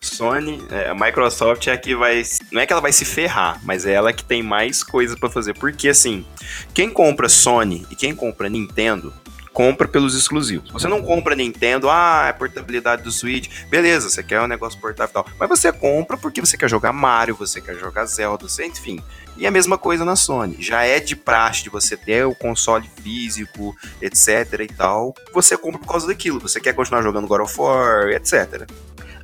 [0.00, 2.22] Sony, é, a Microsoft é a que vai.
[2.50, 5.30] Não é que ela vai se ferrar, mas é ela que tem mais coisas pra
[5.30, 5.54] fazer.
[5.54, 6.26] Porque assim,
[6.74, 9.14] quem compra Sony e quem compra Nintendo.
[9.52, 10.70] Compra pelos exclusivos.
[10.70, 13.48] Você não compra Nintendo, ah, é portabilidade do Switch.
[13.68, 15.26] Beleza, você quer um negócio portável e tal.
[15.38, 19.02] Mas você compra porque você quer jogar Mario, você quer jogar Zelda, você, enfim.
[19.36, 20.56] E a mesma coisa na Sony.
[20.58, 25.14] Já é de praxe de você ter o console físico, etc e tal.
[25.32, 26.40] Você compra por causa daquilo.
[26.40, 28.66] Você quer continuar jogando God of War, etc.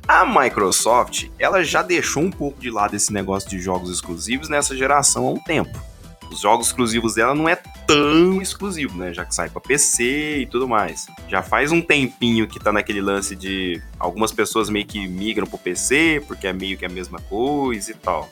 [0.07, 4.75] A Microsoft, ela já deixou um pouco de lado esse negócio de jogos exclusivos nessa
[4.75, 5.88] geração há um tempo.
[6.31, 9.13] Os jogos exclusivos dela não é tão exclusivo, né?
[9.13, 11.07] Já que sai pra PC e tudo mais.
[11.27, 15.57] Já faz um tempinho que tá naquele lance de algumas pessoas meio que migram pro
[15.57, 18.29] PC, porque é meio que a mesma coisa e tal.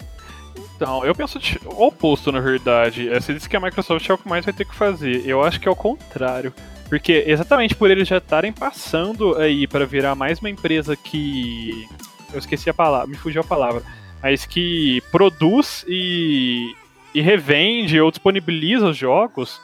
[0.75, 3.09] Então, eu penso o oposto, na verdade.
[3.09, 5.25] Você disse que a Microsoft é o que mais vai ter que fazer.
[5.25, 6.53] Eu acho que é o contrário.
[6.87, 11.87] Porque exatamente por eles já estarem passando aí para virar mais uma empresa que.
[12.31, 13.81] Eu esqueci a palavra, me fugiu a palavra.
[14.21, 16.73] Mas que produz e,
[17.13, 19.59] e revende ou disponibiliza os jogos,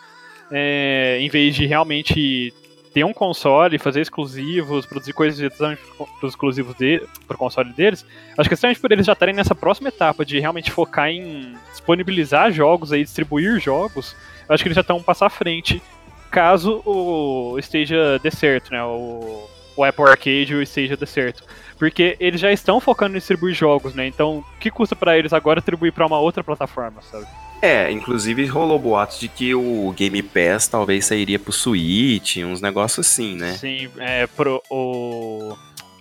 [0.51, 2.53] é, em vez de realmente
[2.93, 5.75] ter um console, fazer exclusivos, produzir coisas para
[6.21, 8.05] os exclusivos dele, para o console deles,
[8.37, 12.51] Acho que exatamente por eles já estarem nessa próxima etapa de realmente focar em disponibilizar
[12.51, 14.15] jogos aí, distribuir jogos,
[14.47, 15.81] acho que eles já estão um passo à frente,
[16.29, 18.83] caso o esteja dê certo, né?
[18.83, 21.43] O, o Apple Arcade e o Stadia dê certo.
[21.83, 24.07] Porque eles já estão focando em distribuir jogos, né?
[24.07, 27.25] Então, o que custa pra eles agora distribuir pra uma outra plataforma, sabe?
[27.61, 33.05] É, inclusive rolou boatos de que o Game Pass talvez sairia pro Switch, uns negócios
[33.05, 33.55] assim, né?
[33.55, 35.57] Sim, é, pro, o,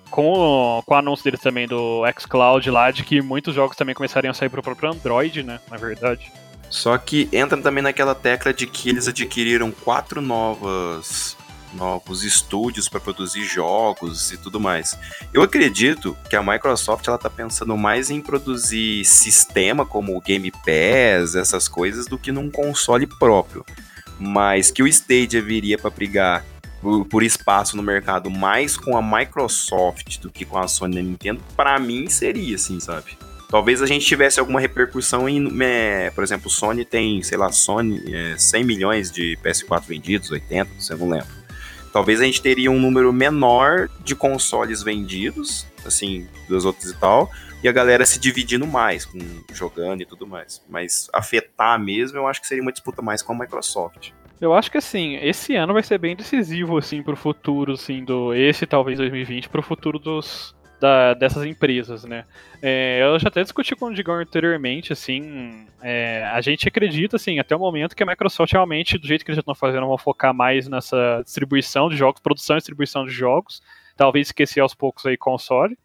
[0.08, 3.92] com, o, com o anúncio deles também do xCloud lá, de que muitos jogos também
[3.92, 5.58] começariam a sair pro próprio Android, né?
[5.68, 6.30] Na verdade.
[6.70, 11.36] Só que entra também naquela tecla de que eles adquiriram quatro novas
[11.72, 14.98] novos estúdios para produzir jogos e tudo mais.
[15.32, 20.50] Eu acredito que a Microsoft ela tá pensando mais em produzir sistema como o Game
[20.50, 23.64] Pass, essas coisas, do que num console próprio.
[24.18, 26.44] Mas que o Stadia viria para brigar
[27.08, 31.02] por, espaço no mercado mais com a Microsoft do que com a Sony e a
[31.02, 33.16] Nintendo, para mim seria assim, sabe?
[33.48, 38.02] Talvez a gente tivesse alguma repercussão em, é, por exemplo, Sony tem, sei lá, Sony,
[38.12, 41.41] é, 100 milhões de PS4 vendidos, 80, você não lembra.
[41.92, 47.30] Talvez a gente teria um número menor de consoles vendidos, assim, dos outros e tal,
[47.62, 49.18] e a galera se dividindo mais, com,
[49.52, 50.64] jogando e tudo mais.
[50.68, 54.10] Mas afetar mesmo, eu acho que seria uma disputa mais com a Microsoft.
[54.40, 58.34] Eu acho que assim, esse ano vai ser bem decisivo assim pro futuro assim do
[58.34, 60.52] esse talvez 2020 pro futuro dos
[60.82, 62.24] da, dessas empresas, né?
[62.60, 67.38] É, eu já até discuti com o Digão anteriormente, assim, é, a gente acredita, assim,
[67.38, 70.34] até o momento que a Microsoft realmente, do jeito que eles estão fazendo, vão focar
[70.34, 73.62] mais nessa distribuição de jogos, produção e distribuição de jogos,
[73.96, 75.78] talvez esquecer aos poucos aí console.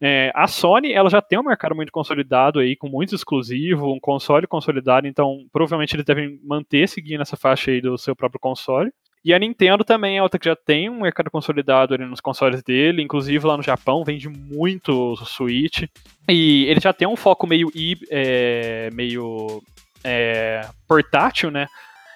[0.00, 3.98] É, a Sony, ela já tem um mercado muito consolidado aí, com muitos exclusivos, um
[3.98, 8.92] console consolidado, então provavelmente eles devem manter seguindo essa faixa aí do seu próprio console.
[9.24, 12.62] E a Nintendo também é outra que já tem um mercado consolidado ali nos consoles
[12.62, 15.84] dele, inclusive lá no Japão vende muito o Switch.
[16.28, 17.72] E ele já tem um foco meio,
[18.10, 19.62] é, meio
[20.04, 21.66] é, portátil, né?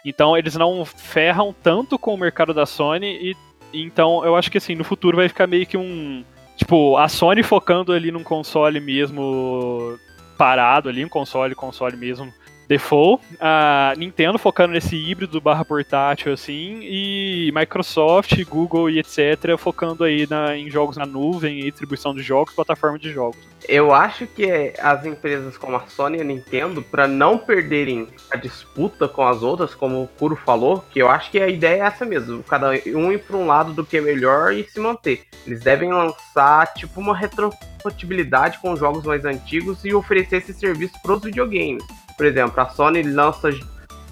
[0.05, 3.37] Então eles não ferram tanto com o mercado da Sony e
[3.73, 6.25] então eu acho que assim, no futuro vai ficar meio que um.
[6.57, 9.99] Tipo, a Sony focando ali num console mesmo
[10.37, 12.33] parado ali, um console, console mesmo
[12.69, 19.57] default, a Nintendo focando nesse híbrido barra portátil assim, e Microsoft, Google e etc.
[19.57, 23.39] focando aí na, em jogos na nuvem, distribuição de jogos, plataforma de jogos.
[23.66, 28.37] Eu acho que as empresas como a Sony e a Nintendo, para não perderem a
[28.37, 31.87] disputa com as outras, como o Kuro falou, que eu acho que a ideia é
[31.87, 35.25] essa mesmo, cada um ir para um lado do que é melhor e se manter.
[35.47, 41.14] Eles devem lançar tipo uma retrocompatibilidade com jogos mais antigos e oferecer esse serviço para
[41.14, 41.85] os videogames.
[42.19, 43.49] Por exemplo, a Sony lança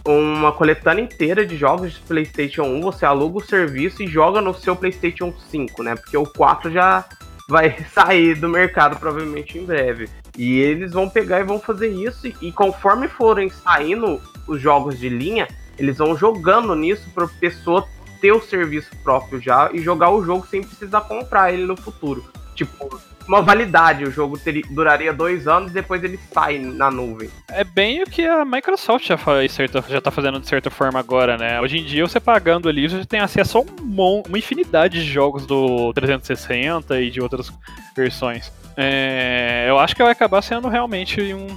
[0.07, 4.55] uma coletânea inteira de jogos de PlayStation 1, você aluga o serviço e joga no
[4.55, 5.97] seu PlayStation 5, né?
[5.97, 7.05] Porque o 4 já
[7.49, 10.09] vai sair do mercado provavelmente em breve.
[10.39, 15.09] E eles vão pegar e vão fazer isso e, conforme forem saindo os jogos de
[15.09, 17.85] linha, eles vão jogando nisso para pessoa
[18.21, 22.25] ter o serviço próprio já e jogar o jogo sem precisar comprar ele no futuro.
[22.55, 24.05] Tipo, uma validade.
[24.05, 27.29] O jogo teria, duraria dois anos e depois ele sai na nuvem.
[27.49, 30.99] É bem o que a Microsoft já, faz, certa, já tá fazendo de certa forma
[30.99, 31.61] agora, né?
[31.61, 35.47] Hoje em dia, você pagando ali, você tem acesso a um, uma infinidade de jogos
[35.47, 37.53] do 360 e de outras
[37.97, 38.53] versões.
[38.77, 41.57] É, eu acho que vai acabar sendo realmente um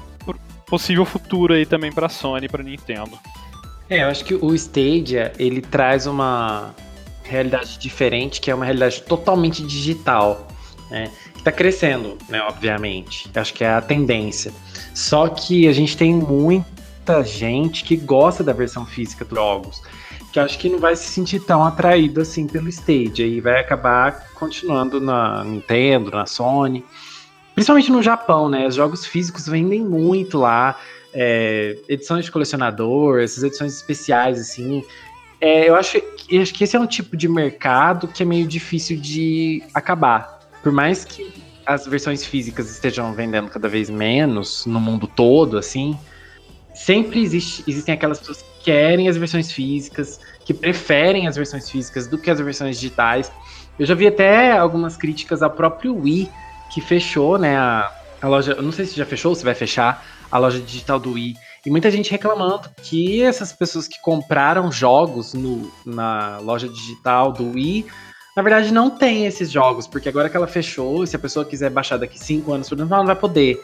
[0.65, 3.19] possível futuro aí também para Sony e para Nintendo.
[3.89, 6.75] É, eu acho que o Stadia ele traz uma
[7.23, 10.47] realidade diferente, que é uma realidade totalmente digital.
[10.89, 11.11] Né?
[11.39, 13.29] está crescendo, né, obviamente.
[13.35, 14.53] Acho que é a tendência.
[14.93, 19.81] Só que a gente tem muita gente que gosta da versão física dos jogos,
[20.31, 24.27] que acho que não vai se sentir tão atraído assim pelo Stage, aí vai acabar
[24.35, 26.85] continuando na Nintendo, na Sony.
[27.55, 28.67] Principalmente no Japão, né?
[28.67, 30.77] Os jogos físicos vendem muito lá.
[31.11, 34.83] É, edições de colecionador, essas edições especiais, assim.
[35.41, 35.97] É, eu acho,
[36.39, 40.71] acho que esse é um tipo de mercado que é meio difícil de acabar por
[40.71, 41.33] mais que
[41.65, 45.97] as versões físicas estejam vendendo cada vez menos no mundo todo, assim,
[46.73, 52.07] sempre existe, existem aquelas pessoas que querem as versões físicas, que preferem as versões físicas
[52.07, 53.31] do que as versões digitais.
[53.77, 56.29] Eu já vi até algumas críticas ao próprio Wii,
[56.73, 57.91] que fechou, né, a,
[58.21, 60.99] a loja, eu não sei se já fechou ou se vai fechar a loja digital
[60.99, 61.35] do Wii.
[61.65, 67.51] E muita gente reclamando que essas pessoas que compraram jogos no, na loja digital do
[67.51, 67.85] Wii
[68.35, 71.69] na verdade, não tem esses jogos, porque agora que ela fechou, se a pessoa quiser
[71.69, 73.61] baixar daqui cinco anos, ela não vai poder.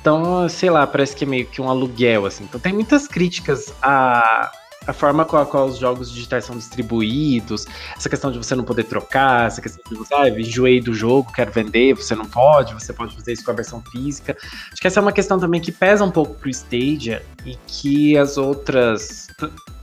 [0.00, 2.44] Então, sei lá, parece que é meio que um aluguel, assim.
[2.44, 4.52] Então tem muitas críticas a,
[4.86, 8.64] a forma com a qual os jogos digitais são distribuídos, essa questão de você não
[8.64, 12.74] poder trocar, essa questão de você, ah, enjoei do jogo, quero vender, você não pode,
[12.74, 14.36] você pode fazer isso com a versão física.
[14.70, 18.16] Acho que essa é uma questão também que pesa um pouco pro Stadia e que
[18.18, 19.28] as outras,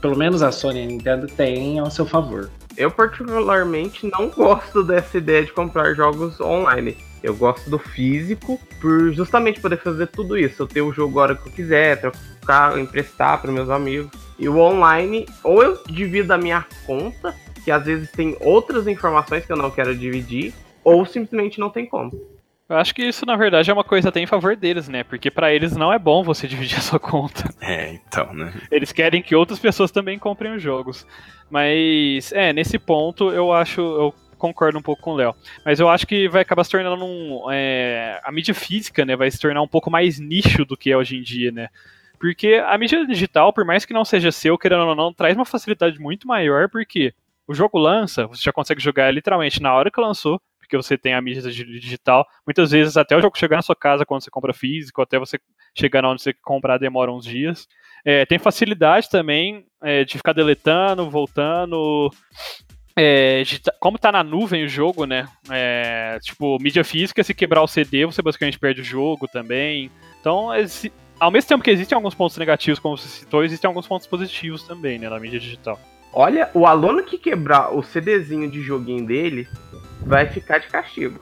[0.00, 2.48] pelo menos a Sony e a Nintendo, têm ao seu favor.
[2.76, 6.96] Eu particularmente não gosto dessa ideia de comprar jogos online.
[7.22, 10.62] Eu gosto do físico por justamente poder fazer tudo isso.
[10.62, 14.10] Eu ter o jogo a hora que eu quiser, trocar, emprestar para meus amigos.
[14.38, 19.46] E o online, ou eu divido a minha conta, que às vezes tem outras informações
[19.46, 20.52] que eu não quero dividir,
[20.82, 22.10] ou simplesmente não tem como.
[22.72, 25.04] Eu acho que isso, na verdade, é uma coisa até em favor deles, né?
[25.04, 27.44] Porque para eles não é bom você dividir a sua conta.
[27.60, 28.50] É, então, né?
[28.70, 31.06] Eles querem que outras pessoas também comprem os jogos.
[31.50, 33.80] Mas, é, nesse ponto eu acho.
[33.80, 35.34] Eu concordo um pouco com o Léo.
[35.66, 37.44] Mas eu acho que vai acabar se tornando um.
[37.52, 39.14] É, a mídia física, né?
[39.16, 41.68] Vai se tornar um pouco mais nicho do que é hoje em dia, né?
[42.18, 45.44] Porque a mídia digital, por mais que não seja seu, querendo ou não, traz uma
[45.44, 47.12] facilidade muito maior, porque
[47.46, 50.40] o jogo lança, você já consegue jogar literalmente na hora que lançou,
[50.72, 52.26] porque você tem a mídia digital.
[52.46, 55.38] Muitas vezes até o jogo chegar na sua casa quando você compra físico, até você
[55.76, 57.68] chegar onde você comprar demora uns dias.
[58.02, 62.10] É, tem facilidade também é, de ficar deletando, voltando.
[62.96, 63.42] é,
[63.78, 65.28] como tá na nuvem o jogo, né?
[65.50, 69.90] É, tipo, mídia física, se quebrar o CD, você basicamente perde o jogo também.
[70.20, 70.48] Então,
[71.20, 74.62] ao mesmo tempo que existem alguns pontos negativos, como você citou, existem alguns pontos positivos
[74.62, 75.78] também, né, na mídia digital.
[76.12, 79.48] Olha, o aluno que quebrar o CDzinho de joguinho dele
[80.00, 81.20] vai ficar de castigo.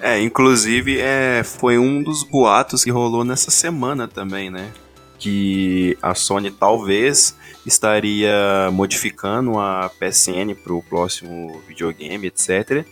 [0.00, 4.72] é, inclusive, é, foi um dos boatos que rolou nessa semana também, né?
[5.18, 7.36] Que a Sony talvez
[7.66, 12.86] estaria modificando a PSN para o próximo videogame, etc.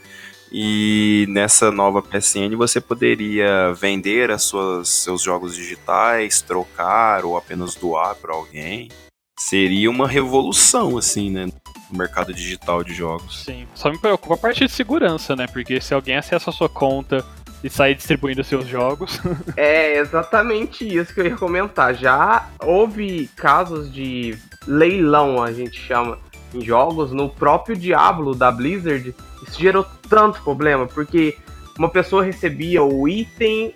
[0.52, 7.74] E nessa nova PSN você poderia vender as suas, seus jogos digitais, trocar ou apenas
[7.74, 8.88] doar para alguém.
[9.36, 11.46] Seria uma revolução, assim, né?
[11.90, 13.44] No mercado digital de jogos.
[13.44, 13.66] Sim.
[13.74, 15.46] Só me preocupa a parte de segurança, né?
[15.46, 17.24] Porque se alguém acessa a sua conta
[17.62, 19.20] e sair distribuindo seus jogos.
[19.56, 21.94] é exatamente isso que eu ia comentar.
[21.94, 26.18] Já houve casos de leilão, a gente chama,
[26.54, 27.10] em jogos.
[27.10, 29.14] No próprio Diablo da Blizzard,
[29.46, 31.36] isso gerou tanto problema, porque
[31.76, 33.74] uma pessoa recebia o item,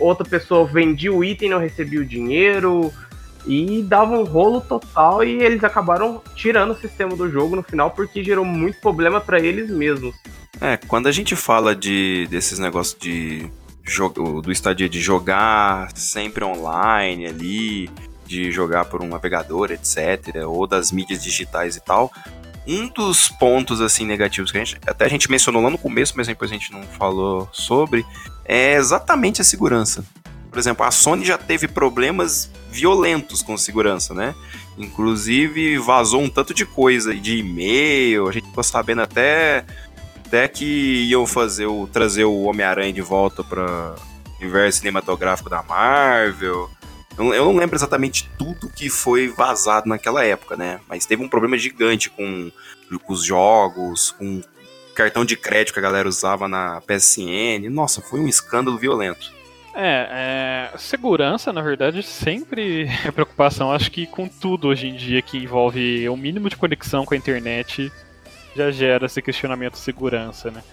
[0.00, 2.92] outra pessoa vendia o item e não recebia o dinheiro
[3.48, 7.90] e dava um rolo total e eles acabaram tirando o sistema do jogo no final
[7.90, 10.14] porque gerou muito problema para eles mesmos.
[10.60, 13.50] É, quando a gente fala de desses negócios de
[13.82, 17.90] jogo do estadia de jogar sempre online ali,
[18.26, 22.12] de jogar por um navegador, etc, ou das mídias digitais e tal,
[22.66, 26.12] um dos pontos assim negativos que a gente até a gente mencionou lá no começo,
[26.16, 28.04] mas depois a gente não falou sobre,
[28.44, 30.04] é exatamente a segurança.
[30.50, 34.34] Por exemplo, a Sony já teve problemas violentos com segurança, né?
[34.76, 39.64] Inclusive vazou um tanto de coisa de e-mail, a gente ficou sabendo até
[40.26, 45.62] até que iam fazer o trazer o Homem-Aranha de volta para o universo cinematográfico da
[45.62, 46.70] Marvel.
[47.16, 50.80] Eu, eu não lembro exatamente tudo que foi vazado naquela época, né?
[50.86, 52.52] Mas teve um problema gigante com,
[53.02, 54.42] com os jogos, com
[54.94, 57.68] cartão de crédito que a galera usava na PSN.
[57.70, 59.32] Nossa, foi um escândalo violento.
[59.80, 63.70] É, é, segurança, na verdade, sempre é preocupação.
[63.70, 67.16] Acho que com tudo hoje em dia que envolve o mínimo de conexão com a
[67.16, 67.92] internet,
[68.56, 70.64] já gera esse questionamento de segurança, né?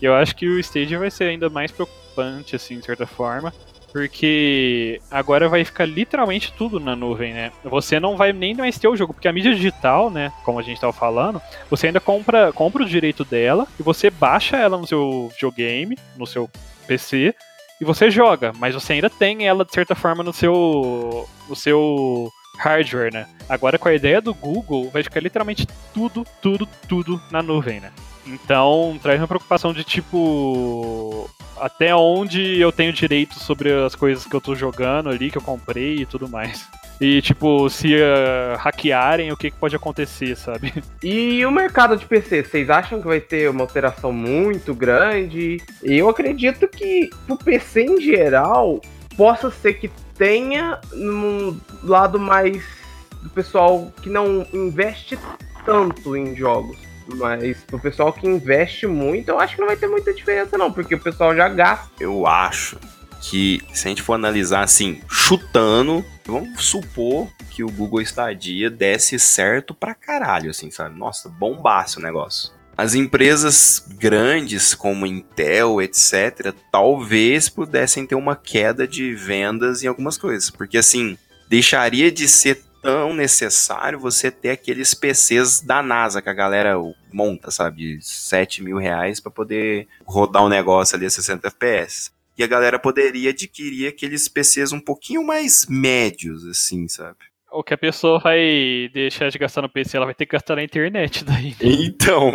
[0.00, 3.52] E eu acho que o Stadia vai ser ainda mais preocupante, assim, de certa forma,
[3.92, 7.52] porque agora vai ficar literalmente tudo na nuvem, né?
[7.64, 10.62] Você não vai nem mais ter o jogo, porque a mídia digital, né, como a
[10.62, 14.86] gente estava falando, você ainda compra, compra o direito dela e você baixa ela no
[14.86, 16.48] seu videogame, no seu
[16.86, 17.34] PC,
[17.80, 22.30] e você joga, mas você ainda tem ela de certa forma no seu no seu
[22.58, 23.26] hardware, né?
[23.48, 27.92] Agora com a ideia do Google, vai ficar literalmente tudo, tudo, tudo na nuvem, né?
[28.26, 34.34] Então traz uma preocupação de tipo até onde eu tenho direito sobre as coisas que
[34.34, 36.66] eu tô jogando ali, que eu comprei e tudo mais.
[37.00, 40.72] E, tipo, se uh, hackearem, o que, que pode acontecer, sabe?
[41.02, 45.58] E o mercado de PC, vocês acham que vai ter uma alteração muito grande?
[45.82, 48.80] Eu acredito que o PC em geral
[49.16, 52.62] possa ser que tenha um lado mais
[53.22, 55.18] do pessoal que não investe
[55.64, 56.78] tanto em jogos.
[57.06, 60.72] Mas pro pessoal que investe muito, eu acho que não vai ter muita diferença, não,
[60.72, 61.90] porque o pessoal já gasta.
[62.00, 62.78] Eu acho
[63.30, 69.18] que se a gente for analisar assim, chutando, vamos supor que o Google Stadia desse
[69.18, 70.98] certo pra caralho, assim, sabe?
[70.98, 72.52] Nossa, bombasse o negócio.
[72.76, 80.18] As empresas grandes como Intel, etc., talvez pudessem ter uma queda de vendas em algumas
[80.18, 81.16] coisas, porque assim,
[81.48, 86.74] deixaria de ser tão necessário você ter aqueles PCs da NASA que a galera
[87.10, 87.96] monta, sabe?
[87.96, 92.12] De 7 mil reais para poder rodar um negócio ali a 60 FPS.
[92.36, 97.18] E a galera poderia adquirir aqueles PCs um pouquinho mais médios, assim, sabe?
[97.50, 100.56] O que a pessoa vai deixar de gastar no PC, ela vai ter que gastar
[100.56, 101.50] na internet daí.
[101.50, 101.56] Né?
[101.62, 102.32] Então.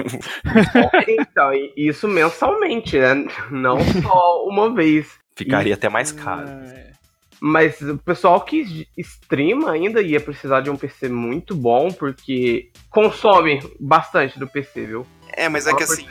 [1.06, 3.28] então, isso mensalmente, né?
[3.52, 5.20] Não só uma vez.
[5.36, 5.74] Ficaria e...
[5.74, 6.47] até mais caro.
[6.47, 6.93] É...
[7.41, 13.60] Mas o pessoal que streama ainda ia precisar de um PC muito bom, porque consome
[13.80, 15.08] bastante do PC, viu?
[15.34, 16.06] É, mas é, que assim,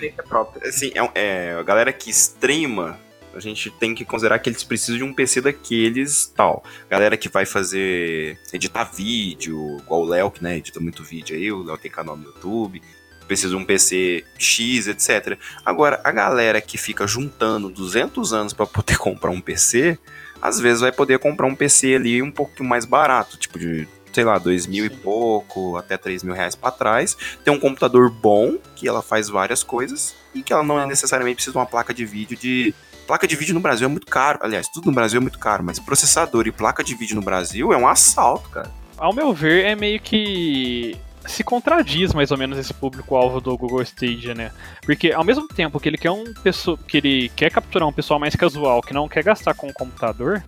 [0.63, 2.99] assim é, é, a galera que streama,
[3.35, 6.65] a gente tem que considerar que eles precisam de um PC daqueles tal.
[6.89, 11.51] Galera que vai fazer, editar vídeo, igual o Léo, que né, edita muito vídeo aí,
[11.53, 12.83] o Léo tem canal no YouTube,
[13.29, 15.39] precisa de um PC X, etc.
[15.65, 19.99] Agora, a galera que fica juntando 200 anos para poder comprar um PC,
[20.41, 24.25] às vezes vai poder comprar um PC ali um pouco mais barato, tipo de, sei
[24.25, 27.17] lá, dois mil e pouco, até três mil reais para trás.
[27.45, 31.37] Tem um computador bom, que ela faz várias coisas, e que ela não é necessariamente
[31.37, 32.75] precisa de uma placa de vídeo de.
[33.09, 34.39] Placa de vídeo no Brasil é muito caro.
[34.43, 37.73] Aliás, tudo no Brasil é muito caro, mas processador e placa de vídeo no Brasil
[37.73, 38.71] é um assalto, cara.
[38.99, 40.95] Ao meu ver, é meio que
[41.27, 44.53] se contradiz mais ou menos esse público-alvo do Google Stadia, né?
[44.83, 48.21] Porque ao mesmo tempo que ele quer um pessoa, que ele quer capturar um pessoal
[48.21, 50.45] mais casual, que não quer gastar com um computador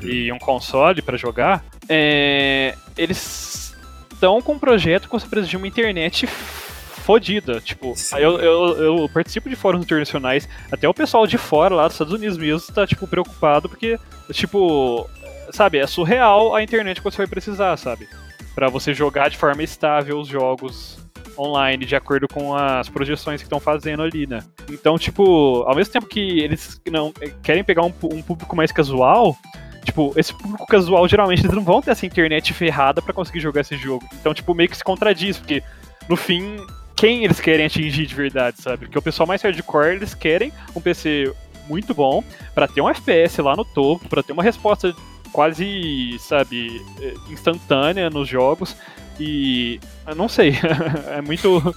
[0.00, 3.74] e um console para jogar, é, eles
[4.12, 6.28] estão com um projeto você precisa de uma internet
[7.08, 7.58] fodida.
[7.60, 11.94] Tipo, eu, eu, eu, participo de fóruns internacionais, até o pessoal de fora, lá dos
[11.94, 13.98] Estados Unidos mesmo, tá, tipo, preocupado, porque,
[14.32, 15.08] tipo,
[15.50, 18.06] sabe, é surreal a internet que você vai precisar, sabe?
[18.58, 20.98] para você jogar de forma estável os jogos
[21.38, 24.40] online, de acordo com as projeções que estão fazendo ali, né?
[24.68, 29.36] Então, tipo, ao mesmo tempo que eles não querem pegar um, um público mais casual,
[29.84, 33.60] tipo, esse público casual geralmente eles não vão ter essa internet ferrada para conseguir jogar
[33.60, 34.04] esse jogo.
[34.14, 35.62] Então, tipo, meio que se contradiz, porque
[36.08, 36.56] no fim,
[36.98, 38.86] quem eles querem atingir de verdade, sabe?
[38.86, 41.32] Porque o pessoal mais hardcore, eles querem um PC
[41.68, 42.24] muito bom
[42.54, 44.94] para ter um FPS lá no topo, para ter uma resposta
[45.32, 46.84] quase, sabe,
[47.30, 48.76] instantânea nos jogos.
[49.20, 50.54] E eu não sei,
[51.16, 51.74] é muito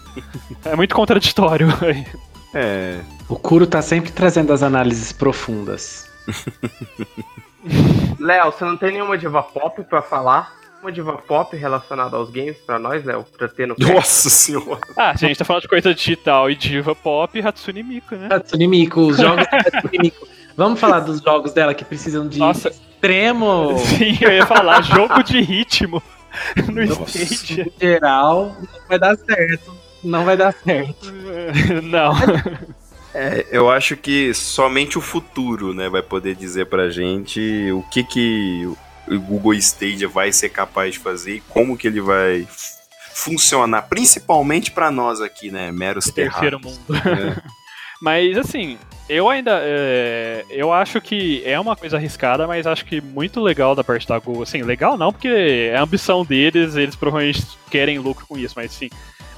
[0.66, 1.68] é muito contraditório.
[2.54, 3.00] É.
[3.30, 6.06] O Kuro tá sempre trazendo as análises profundas.
[8.20, 10.54] Léo, você não tem nenhuma diva pop para falar?
[10.82, 13.24] Uma diva pop relacionada aos games pra nós, Léo?
[13.38, 14.80] Pra ter no Nossa senhora!
[14.98, 18.30] Ah, se a gente tá falando de coisa digital e diva pop, Hatsune Miku, né?
[18.32, 20.28] Hatsune Miku, os jogos de Hatsune Miku.
[20.58, 22.70] Vamos falar dos jogos dela que precisam de Nossa.
[22.70, 23.78] extremo.
[23.78, 26.02] Sim, eu ia falar jogo de ritmo
[26.72, 27.68] no Stadia.
[27.68, 29.76] Em geral, não vai dar certo.
[30.04, 31.12] Não vai dar certo.
[31.84, 32.14] Não.
[33.14, 38.04] É, eu acho que somente o futuro, né, vai poder dizer pra gente o que
[38.04, 38.68] que
[39.16, 42.48] o Google Stadia vai ser capaz de fazer e como que ele vai
[43.14, 46.96] funcionar, principalmente para nós aqui, né, meros terceiro mundo.
[46.96, 47.42] É.
[48.02, 49.60] Mas assim, eu ainda.
[49.62, 54.08] É, eu acho que é uma coisa arriscada, mas acho que muito legal da parte
[54.08, 54.42] da Google.
[54.42, 58.72] Assim, legal não, porque é a ambição deles, eles provavelmente querem lucro com isso, mas
[58.72, 58.90] sim.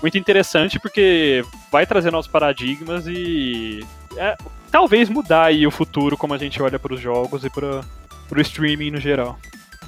[0.01, 3.85] Muito interessante porque vai trazer novos paradigmas e.
[4.15, 4.37] É,
[4.71, 7.81] talvez mudar aí o futuro como a gente olha para os jogos e para
[8.31, 9.37] o streaming no geral.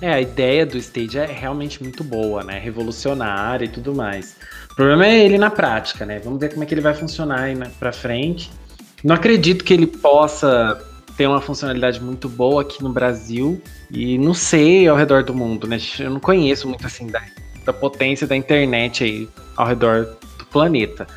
[0.02, 2.60] É, a ideia do Stage é realmente muito boa, né?
[2.60, 4.36] Revolucionária e tudo mais.
[4.72, 6.20] O problema é ele na prática, né?
[6.20, 8.52] Vamos ver como é que ele vai funcionar pra frente.
[9.04, 10.82] Não acredito que ele possa
[11.16, 15.68] ter uma funcionalidade muito boa aqui no Brasil e não sei ao redor do mundo,
[15.68, 15.78] né?
[16.00, 17.22] Eu não conheço muito assim da,
[17.64, 21.08] da potência da internet aí ao redor do planeta.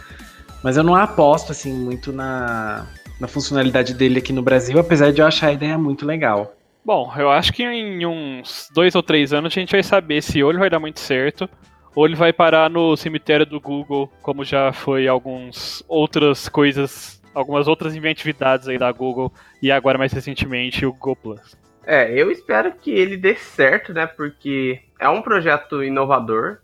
[0.63, 2.87] Mas eu não aposto assim muito na,
[3.21, 6.55] na funcionalidade dele aqui no Brasil, apesar de eu achar a ideia muito legal.
[6.89, 10.41] Bom, eu acho que em uns dois ou três anos a gente vai saber se
[10.41, 11.47] ele vai dar muito certo,
[11.95, 17.69] ou ele vai parar no cemitério do Google, como já foi algumas outras coisas algumas
[17.69, 19.31] outras inventividades aí da Google
[19.63, 21.59] e agora mais recentemente o Google Plus.
[21.85, 24.07] É, eu espero que ele dê certo, né?
[24.07, 26.61] Porque é um projeto inovador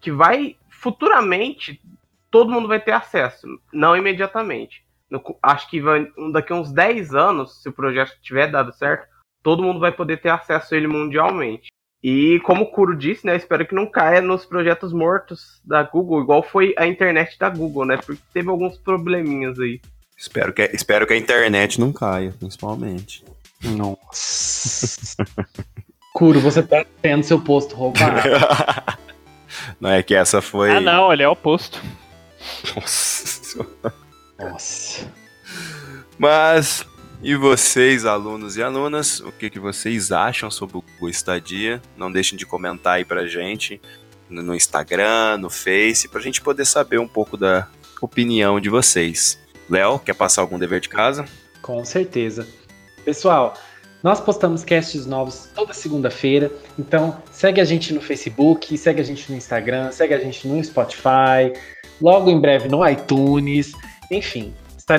[0.00, 1.80] que vai futuramente
[2.30, 4.84] todo mundo vai ter acesso, não imediatamente.
[5.10, 9.06] No, acho que vai, daqui a uns 10 anos, se o projeto tiver dado certo,
[9.42, 11.68] todo mundo vai poder ter acesso a ele mundialmente.
[12.02, 16.22] E como o Kuro disse, né, espero que não caia nos projetos mortos da Google,
[16.22, 17.98] igual foi a internet da Google, né?
[17.98, 19.80] Porque teve alguns probleminhas aí.
[20.16, 23.22] Espero que, espero que a internet não caia, principalmente.
[23.62, 25.26] Nossa.
[26.14, 28.28] Kuro, você tá tendo seu posto roubado.
[29.78, 30.70] não é que essa foi.
[30.70, 31.80] Ah, não, ele é o posto.
[32.74, 33.66] Nossa.
[34.48, 35.06] Nossa.
[36.18, 36.86] Mas
[37.22, 41.82] e vocês, alunos e alunas, o que, que vocês acham sobre o Estadia?
[41.94, 43.78] Não deixem de comentar aí pra gente
[44.30, 47.68] no Instagram, no Face, pra gente poder saber um pouco da
[48.00, 49.38] opinião de vocês.
[49.68, 51.26] Léo, quer passar algum dever de casa?
[51.60, 52.48] Com certeza.
[53.04, 53.54] Pessoal,
[54.02, 59.30] nós postamos casts novos toda segunda-feira, então segue a gente no Facebook, segue a gente
[59.30, 61.52] no Instagram, segue a gente no Spotify,
[62.00, 63.72] logo em breve no iTunes,
[64.10, 64.52] enfim,